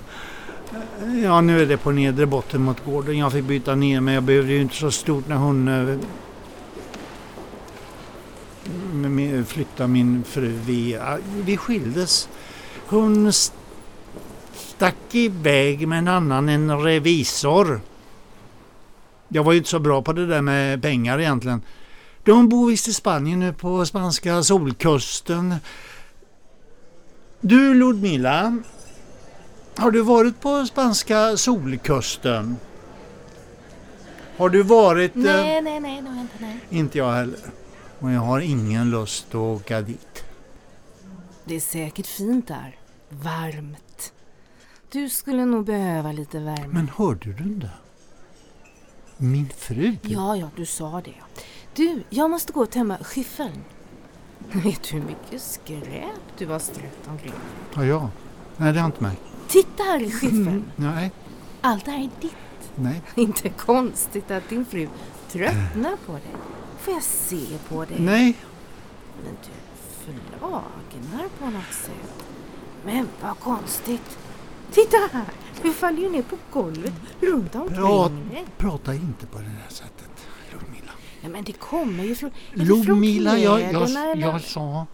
Ja, 1.22 1.40
nu 1.40 1.62
är 1.62 1.66
det 1.66 1.76
på 1.76 1.90
nedre 1.90 2.26
botten 2.26 2.62
mot 2.62 2.84
gården. 2.84 3.18
Jag 3.18 3.32
fick 3.32 3.44
byta 3.44 3.74
ner 3.74 4.00
mig. 4.00 4.14
jag 4.14 4.22
behövde 4.22 4.52
ju 4.52 4.60
inte 4.60 4.74
så 4.74 4.90
stort 4.90 5.28
när 5.28 5.36
hon 5.36 5.68
eh, 5.68 5.98
flyttade 9.44 9.88
min 9.88 10.24
fru. 10.24 10.58
Vi, 10.66 10.98
vi 11.44 11.56
skildes. 11.56 12.28
Hon 12.86 13.32
stack 14.54 15.14
iväg 15.14 15.88
med 15.88 15.98
en 15.98 16.08
annan, 16.08 16.48
en 16.48 16.82
revisor. 16.82 17.80
Jag 19.28 19.44
var 19.44 19.52
ju 19.52 19.58
inte 19.58 19.70
så 19.70 19.78
bra 19.78 20.02
på 20.02 20.12
det 20.12 20.26
där 20.26 20.42
med 20.42 20.82
pengar 20.82 21.20
egentligen. 21.20 21.62
De 22.24 22.48
bor 22.48 22.70
visst 22.70 22.88
i 22.88 22.92
Spanien 22.92 23.40
nu 23.40 23.52
på 23.52 23.86
spanska 23.86 24.42
solkusten. 24.42 25.54
Du 27.46 27.74
Ludmilla, 27.74 28.58
har 29.76 29.90
du 29.90 30.02
varit 30.02 30.40
på 30.40 30.66
spanska 30.66 31.36
solkusten? 31.36 32.56
Har 34.36 34.48
du 34.48 34.62
varit... 34.62 35.16
eh, 35.16 35.22
Nej, 35.22 35.62
nej, 35.62 35.80
nej, 35.80 36.02
det 36.02 36.08
har 36.08 36.14
jag 36.16 36.22
inte. 36.24 36.34
Nej. 36.40 36.58
Inte 36.70 36.98
jag 36.98 37.12
heller. 37.12 37.38
Och 37.98 38.10
jag 38.10 38.20
har 38.20 38.40
ingen 38.40 38.90
lust 38.90 39.26
att 39.28 39.34
åka 39.34 39.80
dit. 39.80 40.24
Det 41.44 41.56
är 41.56 41.60
säkert 41.60 42.06
fint 42.06 42.48
där. 42.48 42.76
Varmt. 43.08 44.12
Du 44.92 45.08
skulle 45.08 45.44
nog 45.44 45.64
behöva 45.66 46.12
lite 46.12 46.38
värme. 46.38 46.68
Men 46.68 46.90
hörde 46.96 47.32
du 47.32 47.44
inte? 47.44 47.70
Min 49.16 49.48
fru? 49.56 49.96
Ja, 50.02 50.36
ja, 50.36 50.48
du 50.56 50.66
sa 50.66 51.00
det. 51.04 51.14
Du, 51.74 52.02
jag 52.10 52.30
måste 52.30 52.52
gå 52.52 52.60
och 52.60 52.70
tömma 52.70 52.98
skyffeln. 52.98 53.64
Vet 54.64 54.82
du 54.82 54.96
hur 54.96 55.02
mycket 55.04 55.42
skräp 55.42 56.20
du 56.38 56.46
har 56.46 56.58
strött 56.58 57.08
omkring? 57.08 57.32
Ja, 57.74 57.84
ja. 57.84 58.10
Nej, 58.56 58.72
det 58.72 58.80
har 58.80 58.86
inte 58.86 59.02
märkt. 59.02 59.20
Titta 59.48 59.82
här 59.82 60.02
i 60.02 60.10
skyffeln. 60.10 60.64
Nej, 60.76 61.12
Allt 61.60 61.84
det 61.84 61.90
här 61.90 61.98
är 61.98 62.10
ditt. 62.20 62.34
nej. 62.74 63.02
Inte 63.14 63.48
konstigt 63.48 64.30
att 64.30 64.48
din 64.48 64.64
fru 64.66 64.88
tröttnar 65.30 65.96
på 66.06 66.12
dig. 66.12 66.22
Får 66.78 66.94
jag 66.94 67.02
se 67.02 67.58
på 67.68 67.84
dig? 67.84 67.96
Nej, 68.00 68.36
Men 69.24 69.34
du 69.42 69.50
flagnar 70.04 71.28
på 71.38 71.44
något 71.50 71.72
sätt. 71.74 72.24
Men 72.84 73.08
vad 73.22 73.38
konstigt. 73.40 74.18
Titta 74.72 74.96
här! 75.12 75.24
Du 75.62 75.72
faller 75.72 75.98
ju 76.02 76.10
ner 76.10 76.22
på 76.22 76.36
golvet 76.52 76.92
runt 77.20 77.54
omkring 77.54 77.76
Prat, 77.76 78.12
prata 78.58 78.94
inte 78.94 79.26
på 79.26 79.38
det 79.38 79.44
där 79.44 79.68
sättet, 79.74 79.93
Ja, 81.24 81.30
men 81.30 81.44
det 81.44 81.52
kommer 81.52 82.04
ju 82.04 82.14
från... 82.14 82.30
Ludmilla, 82.52 83.38
jag, 83.38 83.60
jag, 83.72 84.16
jag 84.16 84.40
sa... 84.40 84.86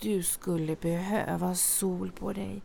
Du 0.00 0.22
skulle 0.22 0.76
behöva 0.76 1.54
sol 1.54 2.12
på 2.18 2.32
dig. 2.32 2.62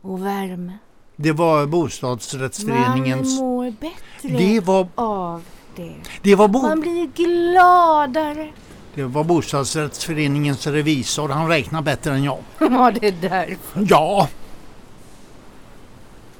Och 0.00 0.26
värme. 0.26 0.78
Det 1.16 1.32
var 1.32 1.58
Man 1.60 1.70
bostadsrättsföreningens... 1.70 3.38
mår 3.40 3.70
bättre 3.70 4.38
Det 4.38 4.60
var, 4.60 4.88
av 4.94 5.42
det. 5.76 5.94
det, 6.22 6.34
var 6.34 6.48
bo, 6.48 6.62
Man 6.62 6.80
blir 6.80 7.06
gladare. 7.06 8.52
det 8.94 9.04
var 9.04 9.24
bostadsrättsföreningens 9.24 10.66
revisor. 10.66 11.28
Han 11.28 11.48
räknar 11.48 11.82
bättre 11.82 12.12
än 12.14 12.24
jag. 12.24 12.38
Ja, 12.58 12.92
det 13.00 13.06
är 13.08 13.12
därför. 13.30 13.86
Ja! 13.88 14.28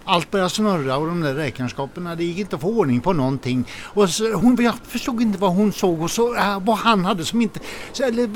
Allt 0.05 0.31
började 0.31 0.51
snurra 0.51 0.97
och 0.97 1.07
de 1.07 1.21
där 1.21 1.35
räkenskaperna, 1.35 2.17
det 2.17 2.25
gick 2.25 2.39
inte 2.39 2.57
att 2.57 2.63
få 2.63 2.69
ordning 2.69 3.01
på 3.01 3.13
någonting. 3.13 3.69
Och 3.83 4.11
så, 4.11 4.33
hon, 4.33 4.57
jag 4.61 4.75
förstod 4.83 5.23
inte 5.23 5.39
vad 5.39 5.55
hon 5.55 5.73
såg 5.73 6.03
och 6.03 6.11
så, 6.11 6.37
äh, 6.37 6.61
vad 6.61 6.77
han 6.77 7.05
hade 7.05 7.25
som 7.25 7.41
inte... 7.41 7.61
Så, 7.93 8.05
eller, 8.05 8.27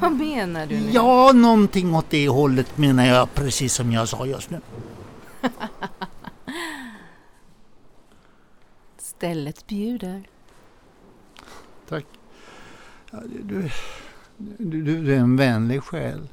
Vad 0.00 0.12
menar 0.16 0.66
du 0.66 0.80
nu? 0.80 0.90
ja, 0.90 1.32
någonting 1.32 1.94
åt 1.94 2.10
det 2.10 2.28
hållet 2.28 2.78
menar 2.78 3.06
jag, 3.06 3.34
precis 3.34 3.74
som 3.74 3.92
jag 3.92 4.08
sa 4.08 4.26
just 4.26 4.50
nu. 4.50 4.60
Stället 8.98 9.66
bjuder. 9.66 10.22
Tack. 11.88 12.04
Ja, 13.10 13.18
du, 13.42 13.68
du, 14.36 14.82
du, 14.82 15.04
du 15.04 15.14
är 15.14 15.18
en 15.18 15.36
vänlig 15.36 15.82
själ. 15.82 16.28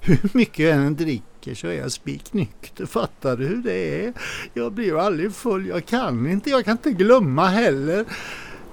Hur 0.00 0.30
mycket 0.32 0.58
jag 0.66 0.76
än 0.76 0.96
dricker 0.96 1.29
så 1.44 1.66
är 1.66 1.72
jag 1.72 1.92
spiknykter. 1.92 2.86
Fattar 2.86 3.36
du 3.36 3.46
hur 3.46 3.56
det 3.56 4.04
är? 4.04 4.12
Jag 4.54 4.72
blir 4.72 4.84
ju 4.84 5.00
aldrig 5.00 5.34
full. 5.34 5.66
Jag 5.66 5.86
kan 5.86 6.30
inte. 6.30 6.50
Jag 6.50 6.64
kan 6.64 6.72
inte 6.72 6.90
glömma 6.90 7.48
heller. 7.48 8.04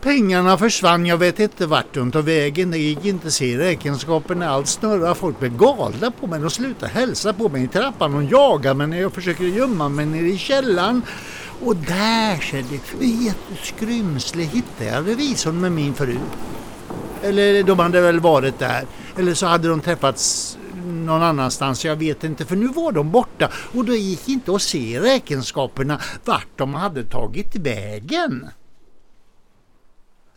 Pengarna 0.02 0.58
försvann. 0.58 1.06
Jag 1.06 1.18
vet 1.18 1.40
inte 1.40 1.66
vart 1.66 1.94
de 1.94 2.12
tog 2.12 2.24
vägen. 2.24 2.72
Det 2.72 2.78
gick 2.78 3.06
inte 3.06 3.28
att 3.28 3.34
se 3.34 3.58
räkenskaperna. 3.58 4.50
Allt 4.50 4.68
snurrar. 4.68 5.14
Folk 5.14 5.40
blir 5.40 5.50
galna 5.50 6.12
på 6.12 6.28
mig. 6.28 6.40
De 6.40 6.50
slutar 6.50 6.88
hälsa 6.88 7.34
på 7.34 7.50
mig 7.50 7.64
i 7.64 7.68
trappan 7.68 8.12
De 8.12 8.28
jagar 8.28 8.74
mig 8.74 8.88
när 8.88 9.02
jag 9.02 9.14
försöker 9.14 9.44
gömma 9.44 9.90
mig 9.90 10.06
nere 10.06 10.28
i 10.28 10.38
källaren. 10.38 11.02
Och 11.62 11.76
där 11.76 12.38
ser 12.38 12.64
i 13.04 13.28
ett 13.28 13.60
skrymsle 13.64 14.44
hittade 14.44 14.90
jag 14.90 15.08
revisorn 15.08 15.62
med 15.62 15.72
min 15.72 15.94
fru. 15.94 16.18
Eller 17.22 17.64
de 17.64 17.80
hade 17.80 18.02
väl 18.02 18.20
varit 18.20 18.60
där. 18.60 18.86
Eller 19.18 19.34
så 19.34 19.46
hade 19.46 19.68
de 19.68 19.82
träffats 19.82 20.58
någon 21.06 21.24
annanstans, 21.24 21.86
jag 21.86 21.96
vet 21.96 22.24
inte. 22.24 22.46
För 22.46 22.56
nu 22.56 22.68
var 22.68 22.92
de 22.92 23.12
borta 23.12 23.52
och 23.74 23.86
då 23.86 23.94
gick 23.94 24.30
inte 24.30 24.56
att 24.56 24.62
se 24.62 25.00
räkenskaperna 25.00 26.02
vart 26.26 26.48
de 26.56 26.74
hade 26.74 27.04
tagit 27.04 27.56
vägen. 27.56 28.50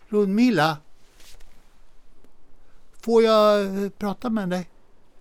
Ludmilla? 0.08 0.76
Får 3.00 3.22
jag 3.22 3.64
eh, 3.64 3.88
prata 3.88 4.30
med 4.30 4.48
dig? 4.48 4.68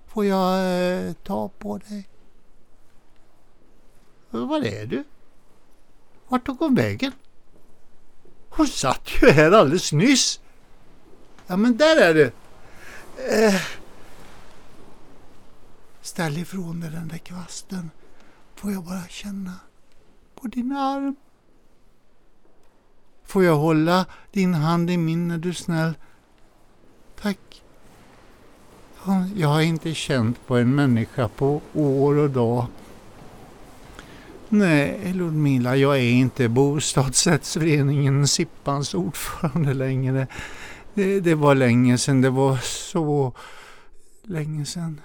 Får 0.08 0.14
Får 0.14 0.26
jag 0.26 1.08
eh, 1.08 1.14
ta 1.24 1.50
på 1.60 1.78
dig? 1.78 2.08
Var 4.30 4.66
är 4.66 4.86
du? 4.86 5.04
Vart 6.28 6.46
tog 6.46 6.60
hon 6.60 6.76
vägen? 6.76 7.12
Hon 8.50 8.68
satt 8.68 9.10
ju 9.22 9.30
här 9.30 9.52
alldeles 9.52 9.94
nyss. 9.94 10.40
Ja 11.48 11.58
men 11.58 11.78
där 11.78 11.98
är 11.98 12.14
du. 12.14 12.32
Eh. 13.46 13.62
Ställ 16.20 16.38
ifrån 16.38 16.80
dig 16.80 16.90
den 16.90 17.08
där 17.08 17.18
kvasten. 17.18 17.92
Får 18.56 18.72
jag 18.72 18.84
bara 18.84 19.04
känna 19.10 19.54
på 20.36 20.48
din 20.48 20.72
arm. 20.72 21.16
Får 23.26 23.44
jag 23.44 23.56
hålla 23.56 24.06
din 24.32 24.54
hand 24.54 24.90
i 24.90 24.98
min 24.98 25.32
är 25.32 25.38
du 25.38 25.54
snäll? 25.54 25.94
Tack. 27.22 27.64
Jag 29.36 29.48
har 29.48 29.62
inte 29.62 29.94
känt 29.94 30.48
på 30.48 30.58
en 30.58 30.76
människa 30.76 31.28
på 31.28 31.62
år 31.74 32.16
och 32.16 32.30
dag. 32.30 32.66
Nej, 34.50 35.14
Ludmila, 35.14 35.76
jag 35.76 35.98
är 35.98 36.12
inte 36.12 36.50
bostadsrättsföreningen 36.50 38.28
Sippans 38.28 38.94
ordförande 38.94 39.74
längre. 39.74 40.28
Det, 40.94 41.20
det 41.20 41.36
var 41.36 41.56
länge 41.56 41.98
sedan, 41.98 42.22
det 42.22 42.30
var 42.30 42.58
så 42.58 43.34
länge 44.24 44.66
sedan. 44.66 45.02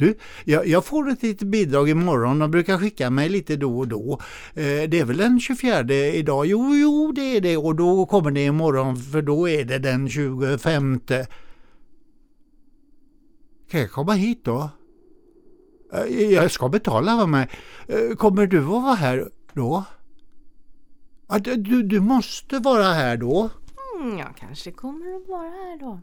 Du, 0.00 0.14
jag, 0.44 0.66
jag, 0.66 0.84
får 0.84 1.10
ett 1.10 1.22
litet 1.22 1.48
bidrag 1.48 1.88
imorgon. 1.88 2.38
De 2.38 2.50
brukar 2.50 2.78
skicka 2.78 3.10
mig 3.10 3.28
lite 3.28 3.56
då 3.56 3.78
och 3.78 3.88
då. 3.88 4.18
Eh, 4.54 4.88
det 4.88 5.00
är 5.00 5.04
väl 5.04 5.16
den 5.16 5.40
24 5.40 5.94
idag? 5.94 6.46
Jo, 6.46 6.74
jo, 6.74 7.12
det 7.12 7.36
är 7.36 7.40
det. 7.40 7.56
Och 7.56 7.76
då 7.76 8.06
kommer 8.06 8.30
det 8.30 8.44
imorgon 8.44 8.96
för 8.96 9.22
då 9.22 9.48
är 9.48 9.64
det 9.64 9.78
den 9.78 10.08
25. 10.08 11.00
Kan 13.70 13.80
jag 13.80 13.90
komma 13.90 14.12
hit 14.12 14.44
då? 14.44 14.70
Eh, 15.92 16.32
jag 16.32 16.50
ska 16.50 16.68
betala 16.68 17.18
för 17.18 17.26
mig. 17.26 17.48
Eh, 17.88 18.16
kommer 18.16 18.46
du 18.46 18.58
att 18.58 18.64
vara 18.64 18.94
här 18.94 19.28
då? 19.52 19.84
Du, 21.56 21.82
du 21.82 22.00
måste 22.00 22.58
vara 22.58 22.84
här 22.84 23.16
då? 23.16 23.50
Mm, 24.00 24.18
jag 24.18 24.36
kanske 24.36 24.72
kommer 24.72 25.16
att 25.16 25.28
vara 25.28 25.48
här 25.48 25.78
då. 25.78 26.00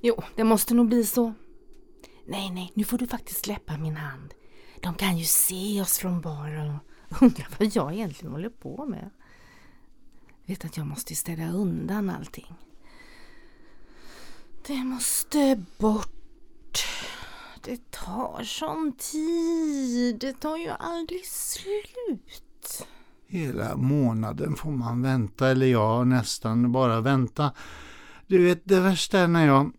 Jo, 0.00 0.22
det 0.36 0.44
måste 0.44 0.74
nog 0.74 0.88
bli 0.88 1.04
så. 1.04 1.32
Nej, 2.30 2.50
nej, 2.50 2.72
nu 2.74 2.84
får 2.84 2.98
du 2.98 3.06
faktiskt 3.06 3.44
släppa 3.44 3.78
min 3.78 3.96
hand. 3.96 4.34
De 4.82 4.94
kan 4.94 5.18
ju 5.18 5.24
se 5.24 5.80
oss 5.80 5.98
från 5.98 6.20
baren 6.20 6.70
och 6.70 7.22
undra 7.22 7.44
vad 7.58 7.76
jag 7.76 7.94
egentligen 7.94 8.32
håller 8.32 8.48
på 8.48 8.86
med. 8.86 9.10
Vet 10.46 10.64
att 10.64 10.76
jag 10.76 10.86
måste 10.86 11.14
städa 11.14 11.50
undan 11.50 12.10
allting. 12.10 12.54
Det 14.66 14.84
måste 14.84 15.62
bort. 15.78 16.84
Det 17.64 17.90
tar 17.90 18.42
sån 18.44 18.92
tid. 18.92 20.18
Det 20.20 20.32
tar 20.32 20.56
ju 20.56 20.68
aldrig 20.68 21.26
slut. 21.26 22.86
Hela 23.26 23.76
månaden 23.76 24.56
får 24.56 24.70
man 24.70 25.02
vänta, 25.02 25.48
eller 25.48 25.66
ja, 25.66 26.04
nästan 26.04 26.72
bara 26.72 27.00
vänta. 27.00 27.52
Du 28.26 28.44
vet, 28.44 28.62
det 28.64 28.80
värsta 28.80 29.18
är 29.18 29.28
när 29.28 29.46
jag 29.46 29.72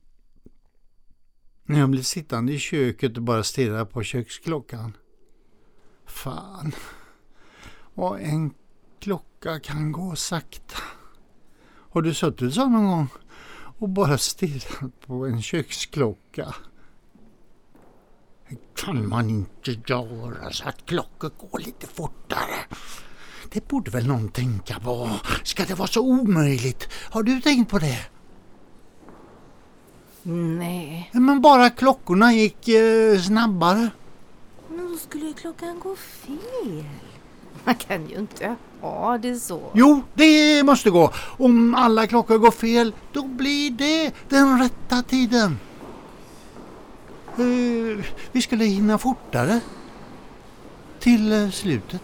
när 1.70 1.80
jag 1.80 1.90
blir 1.90 2.02
sittande 2.02 2.54
i 2.54 2.60
köket 2.60 3.18
och 3.18 3.24
bara 3.24 3.44
stirrar 3.44 3.86
på 3.86 4.04
köksklockan. 4.04 4.98
Fan. 6.06 6.72
Och 7.96 8.22
en 8.22 8.54
klocka 9.00 9.60
kan 9.60 9.92
gå 9.92 10.16
sakta. 10.16 10.76
Har 11.92 12.02
du 12.02 12.14
suttit 12.14 12.54
så 12.54 12.70
någon 12.70 12.88
gång 12.88 13.08
och 13.80 13.90
bara 13.90 14.18
stirrat 14.18 15.00
på 15.08 15.26
en 15.26 15.42
köksklocka? 15.42 16.56
kan 18.76 19.10
man 19.10 19.30
inte 19.30 19.72
göra 19.88 20.52
så 20.52 20.70
att 20.70 20.86
klockor 20.86 21.32
går 21.38 21.60
lite 21.60 21.88
fortare. 21.88 22.60
Det 23.52 23.68
borde 23.68 23.92
väl 23.92 24.08
någon 24.08 24.30
tänka 24.30 24.80
på. 24.80 25.10
Ska 25.44 25.66
det 25.66 25.74
vara 25.74 25.88
så 25.88 26.02
omöjligt? 26.02 26.90
Har 26.94 27.24
du 27.24 27.42
tänkt 27.42 27.72
på 27.72 27.80
det? 27.80 28.00
Nej. 30.24 31.10
Men 31.14 31.42
bara 31.42 31.70
klockorna 31.70 32.34
gick 32.34 32.68
eh, 32.68 33.20
snabbare. 33.20 33.90
Men 34.70 34.92
då 34.92 34.98
skulle 34.98 35.26
ju 35.26 35.34
klockan 35.34 35.80
gå 35.80 35.96
fel. 35.96 36.84
Man 37.64 37.76
kan 37.76 38.10
ju 38.10 38.16
inte 38.16 38.56
ha 38.82 39.18
det 39.18 39.36
så. 39.36 39.62
Jo, 39.74 40.02
det 40.14 40.64
måste 40.64 40.90
gå. 40.90 41.12
Om 41.38 41.76
alla 41.76 42.08
klockor 42.08 42.38
går 42.38 42.52
fel, 42.52 42.94
då 43.14 43.24
blir 43.24 43.72
det 43.72 44.12
den 44.30 44.60
rätta 44.60 45.02
tiden. 45.04 45.60
Uh, 47.40 48.06
vi 48.32 48.42
skulle 48.42 48.66
hinna 48.66 48.98
fortare 48.98 49.60
till 51.00 51.34
uh, 51.34 51.52
slutet. 51.52 52.02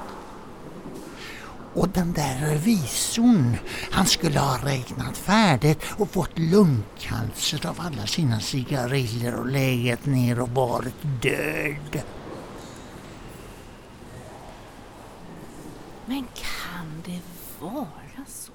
Och 1.76 1.89
den 1.89 2.13
där 2.13 2.39
revisorn, 2.39 3.57
han 3.91 4.05
skulle 4.05 4.39
ha 4.39 4.57
räknat 4.65 5.17
färdigt 5.17 5.80
och 5.97 6.09
fått 6.09 6.39
lungcancer 6.39 7.67
av 7.67 7.80
alla 7.80 8.07
sina 8.07 8.39
cigariller 8.39 9.36
och 9.36 9.47
legat 9.47 10.05
ner 10.05 10.39
och 10.39 10.49
varit 10.49 11.03
död. 11.21 12.01
Men 16.05 16.23
kan 16.23 17.03
det 17.05 17.21
vara 17.59 18.26
så? 18.28 18.51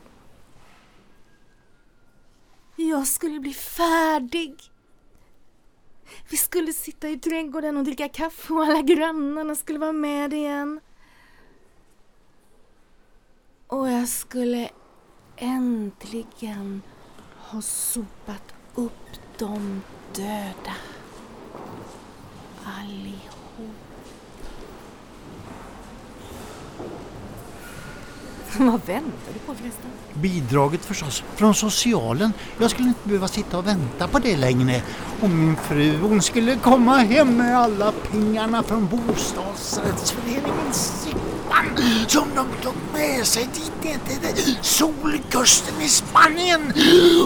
Jag 2.76 3.06
skulle 3.06 3.40
bli 3.40 3.54
färdig. 3.54 4.54
Vi 6.30 6.36
skulle 6.36 6.72
sitta 6.72 7.08
i 7.08 7.18
trädgården 7.18 7.76
och 7.76 7.84
dricka 7.84 8.08
kaffe 8.08 8.52
och 8.52 8.64
alla 8.64 8.82
grannarna 8.82 9.54
skulle 9.54 9.78
vara 9.78 9.92
med 9.92 10.32
igen. 10.32 10.80
Och 13.70 13.90
jag 13.90 14.08
skulle 14.08 14.70
äntligen 15.36 16.82
ha 17.36 17.62
sopat 17.62 18.54
upp 18.74 18.92
de 19.38 19.82
döda. 20.14 20.76
Allihop. 22.64 23.39
Vad 28.58 28.80
väntar 28.86 29.32
du 29.32 29.38
på 29.46 29.54
förresten? 29.54 29.90
Bidraget 30.14 30.84
förstås, 30.84 31.22
från 31.36 31.54
socialen. 31.54 32.32
Jag 32.58 32.70
skulle 32.70 32.88
inte 32.88 33.08
behöva 33.08 33.28
sitta 33.28 33.58
och 33.58 33.66
vänta 33.66 34.08
på 34.08 34.18
det 34.18 34.36
längre. 34.36 34.82
Och 35.20 35.30
min 35.30 35.56
fru, 35.56 35.98
hon 35.98 36.22
skulle 36.22 36.56
komma 36.56 36.96
hem 36.96 37.36
med 37.36 37.58
alla 37.58 37.92
pengarna 37.92 38.62
från 38.62 38.88
bostadsrättsföreningens 38.88 41.04
Sippan 41.04 41.66
som 42.06 42.28
de 42.34 42.46
tog 42.62 42.74
med 42.92 43.26
sig 43.26 43.48
dit 43.54 43.72
ner 43.84 43.98
till 44.34 44.58
solkusten 44.60 45.80
i 45.80 45.88
Spanien. 45.88 46.72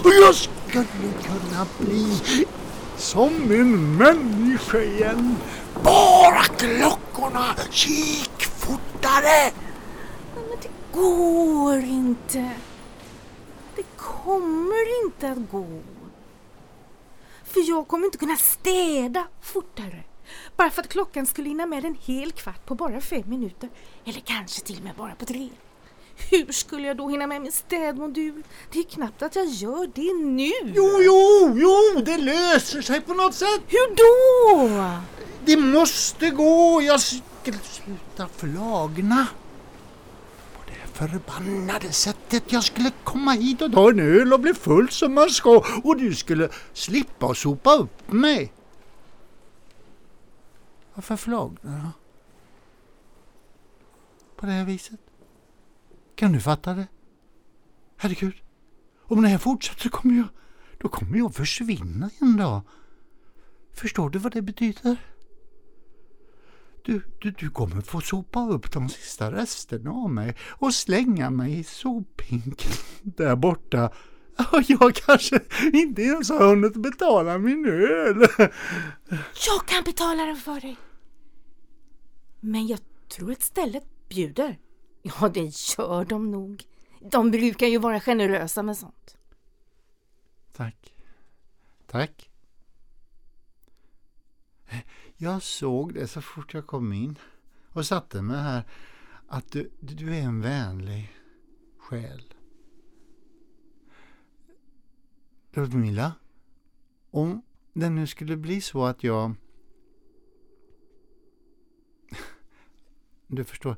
Och 0.05 0.13
jag 0.23 0.35
skulle 0.35 0.87
kunna 1.23 1.67
bli 1.79 2.21
som 2.97 3.51
en 3.51 3.97
människa 3.97 4.79
igen. 4.79 5.37
Bara 5.83 6.43
klockorna 6.43 7.55
gick 7.73 8.43
fortare 8.43 9.51
går 10.95 11.79
inte. 11.79 12.51
Det 13.77 13.83
kommer 13.97 15.05
inte 15.05 15.31
att 15.31 15.51
gå. 15.51 15.67
För 17.45 17.69
jag 17.69 17.89
kommer 17.89 18.07
inte 18.07 18.19
kunna 18.19 18.37
städa 18.37 19.27
fortare. 19.41 20.05
Bara 20.57 20.71
för 20.71 20.83
att 20.83 20.89
klockan 20.89 21.27
skulle 21.27 21.49
hinna 21.49 21.67
med 21.67 21.85
en 21.85 21.97
hel 22.05 22.33
kvart 22.33 22.67
på 22.67 22.75
bara 22.75 23.01
fem 23.01 23.23
minuter. 23.27 23.71
Eller 24.05 24.21
kanske 24.21 24.61
till 24.61 24.79
och 24.79 24.85
med 24.85 24.95
bara 24.95 25.15
på 25.15 25.25
tre. 25.25 25.49
Hur 26.31 26.53
skulle 26.53 26.89
jag 26.89 26.97
då 26.97 27.09
hinna 27.09 27.27
med 27.27 27.43
min 27.43 27.53
städmodul? 27.53 28.43
Det 28.73 28.79
är 28.79 28.83
knappt 28.83 29.23
att 29.23 29.37
jag 29.37 29.47
gör 29.47 29.91
det 29.95 30.25
nu. 30.25 30.73
Jo, 30.75 30.91
jo, 31.01 31.53
jo, 31.55 32.01
det 32.05 32.19
löser 32.19 32.83
sig 32.83 33.01
på 33.01 33.15
något 33.15 33.35
sätt. 33.35 33.63
Hur 33.69 33.97
då? 33.97 34.91
Det 35.45 35.57
måste 35.57 36.31
gå. 36.31 36.83
Jag 36.83 37.01
ska 37.01 37.53
sluta 37.63 38.29
flagna 38.37 39.27
förbannade 40.95 41.93
sättet 41.93 42.53
jag 42.53 42.65
skulle 42.65 42.93
komma 43.05 43.33
hit 43.33 43.63
och 43.63 43.73
ta 43.73 43.91
en 43.91 44.01
öl 44.01 44.33
och 44.33 44.41
bli 44.41 44.55
full 44.55 44.89
som 44.89 45.15
man 45.15 45.31
ska 45.31 45.65
och 45.85 45.99
du 45.99 46.15
skulle 46.15 46.49
slippa 46.73 47.27
att 47.27 47.39
sopa 47.39 47.75
upp 47.75 48.13
mig. 48.13 48.53
Varför 50.95 51.17
flagnar 51.17 51.79
jag? 51.79 51.91
På 54.37 54.47
det 54.47 54.53
här 54.53 54.65
viset? 54.65 55.01
Kan 56.15 56.33
du 56.33 56.41
fatta 56.41 56.75
det? 56.75 56.87
Herregud, 57.97 58.35
om 59.03 59.23
det 59.23 59.29
här 59.29 59.39
fortsätter 59.39 59.89
kommer 59.89 60.17
jag, 60.17 60.29
då 60.79 60.89
kommer 60.89 61.19
jag 61.19 61.35
försvinna 61.35 62.11
en 62.21 62.37
dag. 62.37 62.63
Förstår 63.73 64.11
du 64.11 64.19
vad 64.19 64.33
det 64.33 64.43
betyder? 64.43 64.97
Du, 66.87 67.03
du, 67.19 67.31
du 67.31 67.51
kommer 67.51 67.81
få 67.81 68.01
sopa 68.01 68.49
upp 68.49 68.73
de 68.73 68.89
sista 68.89 69.33
resterna 69.33 69.91
av 69.91 70.11
mig 70.11 70.37
och 70.51 70.75
slänga 70.75 71.31
mig 71.31 71.59
i 71.59 71.65
sophinken 71.65 72.73
där 73.03 73.37
borta 73.37 73.93
Jag 74.69 74.95
kanske 74.95 75.41
inte 75.73 76.03
ens 76.03 76.31
har 76.31 76.49
hunnit 76.49 76.77
betala 76.77 77.39
min 77.39 77.67
öl. 77.67 78.27
Jag 79.47 79.67
kan 79.67 79.85
betala 79.85 80.25
den 80.25 80.37
för 80.37 80.61
dig. 80.61 80.77
Men 82.41 82.67
jag 82.67 82.79
tror 83.09 83.33
att 83.33 83.43
stället 83.43 84.09
bjuder. 84.09 84.59
Ja, 85.03 85.29
det 85.29 85.75
gör 85.79 86.05
de 86.05 86.31
nog. 86.31 86.65
De 87.11 87.31
brukar 87.31 87.67
ju 87.67 87.79
vara 87.79 88.01
generösa 88.01 88.63
med 88.63 88.77
sånt. 88.77 89.17
Tack. 90.53 90.95
Tack. 91.87 92.31
Jag 95.25 95.43
såg 95.43 95.95
det 95.95 96.07
så 96.07 96.21
fort 96.21 96.55
jag 96.55 96.67
kom 96.67 96.93
in 96.93 97.19
och 97.73 97.87
satte 97.87 98.23
mig 98.23 98.43
här 98.43 98.63
att 99.27 99.53
du, 99.53 99.71
du 99.81 100.15
är 100.15 100.23
en 100.23 100.41
vänlig 100.41 101.17
själ. 101.79 102.35
Ludmila, 105.51 106.13
om 107.11 107.43
det 107.73 107.91
nu 107.91 108.07
skulle 108.07 108.37
bli 108.37 108.61
så 108.61 108.85
att 108.85 109.05
jag... 109.05 109.35
Du 113.27 113.45
förstår. 113.45 113.77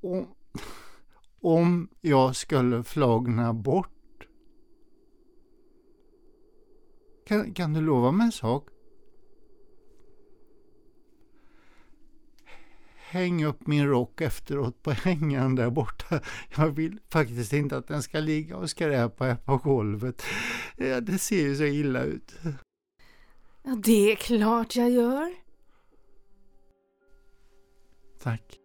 Om, 0.00 0.34
om 1.40 1.88
jag 2.00 2.36
skulle 2.36 2.84
flagna 2.84 3.52
bort. 3.52 4.26
Kan, 7.26 7.54
kan 7.54 7.72
du 7.72 7.80
lova 7.80 8.12
mig 8.12 8.24
en 8.24 8.32
sak? 8.32 8.71
Häng 13.12 13.44
upp 13.44 13.66
min 13.66 13.88
rock 13.88 14.20
efteråt 14.20 14.82
på 14.82 14.90
hängan 14.90 15.54
där 15.54 15.70
borta. 15.70 16.20
Jag 16.56 16.68
vill 16.68 16.98
faktiskt 17.10 17.52
inte 17.52 17.76
att 17.76 17.88
den 17.88 18.02
ska 18.02 18.20
ligga 18.20 18.56
och 18.56 18.70
skräpa 18.70 19.24
här 19.24 19.36
på 19.36 19.56
golvet. 19.56 20.22
Det 21.02 21.20
ser 21.20 21.42
ju 21.42 21.56
så 21.56 21.64
illa 21.64 22.02
ut. 22.02 22.34
Ja, 23.62 23.76
det 23.84 24.12
är 24.12 24.16
klart 24.16 24.76
jag 24.76 24.90
gör. 24.90 25.34
Tack. 28.22 28.61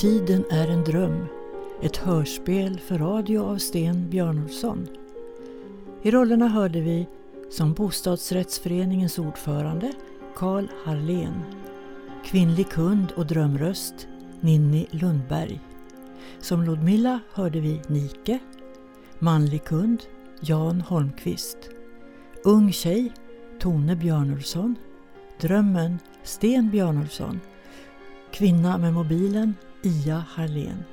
Tiden 0.00 0.44
är 0.50 0.68
en 0.68 0.84
dröm, 0.84 1.26
ett 1.82 1.96
hörspel 1.96 2.80
för 2.80 2.98
radio 2.98 3.40
av 3.40 3.56
Sten 3.56 4.10
Björnolfsson. 4.10 4.88
I 6.02 6.10
rollerna 6.10 6.48
hörde 6.48 6.80
vi 6.80 7.08
som 7.50 7.72
bostadsrättsföreningens 7.72 9.18
ordförande 9.18 9.92
Karl 10.36 10.66
Harlén, 10.84 11.42
kvinnlig 12.24 12.68
kund 12.68 13.12
och 13.16 13.26
drömröst 13.26 14.08
Ninni 14.40 14.86
Lundberg. 14.90 15.60
Som 16.40 16.62
Ludmilla 16.62 17.20
hörde 17.32 17.60
vi 17.60 17.80
Nike, 17.88 18.38
manlig 19.18 19.64
kund 19.64 20.02
Jan 20.40 20.80
Holmqvist, 20.80 21.58
ung 22.44 22.72
tjej 22.72 23.12
Tone 23.60 23.96
Björnulfsson. 23.96 24.74
drömmen 25.40 25.98
Sten 26.22 26.70
Björnulfsson. 26.70 27.40
Kvinna 28.32 28.78
med 28.78 28.92
mobilen 28.92 29.54
Ia 29.82 30.24
Harlén. 30.28 30.84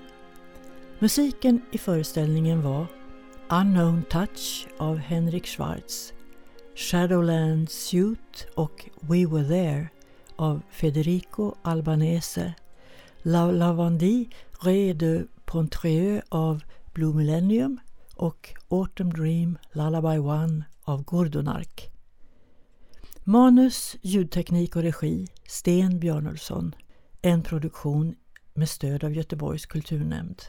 Musiken 0.99 1.61
i 1.71 1.77
föreställningen 1.77 2.61
var 2.61 2.88
Unknown 3.49 4.03
Touch 4.03 4.67
av 4.77 4.97
Henrik 4.97 5.45
Schwarz, 5.45 6.13
Shadowland 6.75 7.69
Suit 7.69 8.47
och 8.55 8.89
We 8.99 9.25
Were 9.25 9.47
There 9.47 9.89
av 10.36 10.61
Federico 10.69 11.55
Albanese, 11.61 12.53
La 13.21 13.51
Lavandie 13.51 14.29
Ré 14.61 14.93
de 14.93 15.27
Pontreux 15.45 16.25
av 16.29 16.63
Blue 16.93 17.15
Millennium 17.15 17.79
och 18.15 18.53
Autumn 18.69 19.09
Dream 19.09 19.57
Lullaby 19.71 20.17
One 20.17 20.63
av 20.83 21.03
Gordonark. 21.03 21.91
Manus, 23.23 23.95
ljudteknik 24.01 24.75
och 24.75 24.81
regi 24.81 25.27
Sten 25.47 25.99
Björnulfsson. 25.99 26.75
En 27.21 27.43
produktion 27.43 28.15
med 28.56 28.70
stöd 28.70 29.03
av 29.03 29.14
Göteborgs 29.14 29.66
kulturnämnd. 29.66 30.41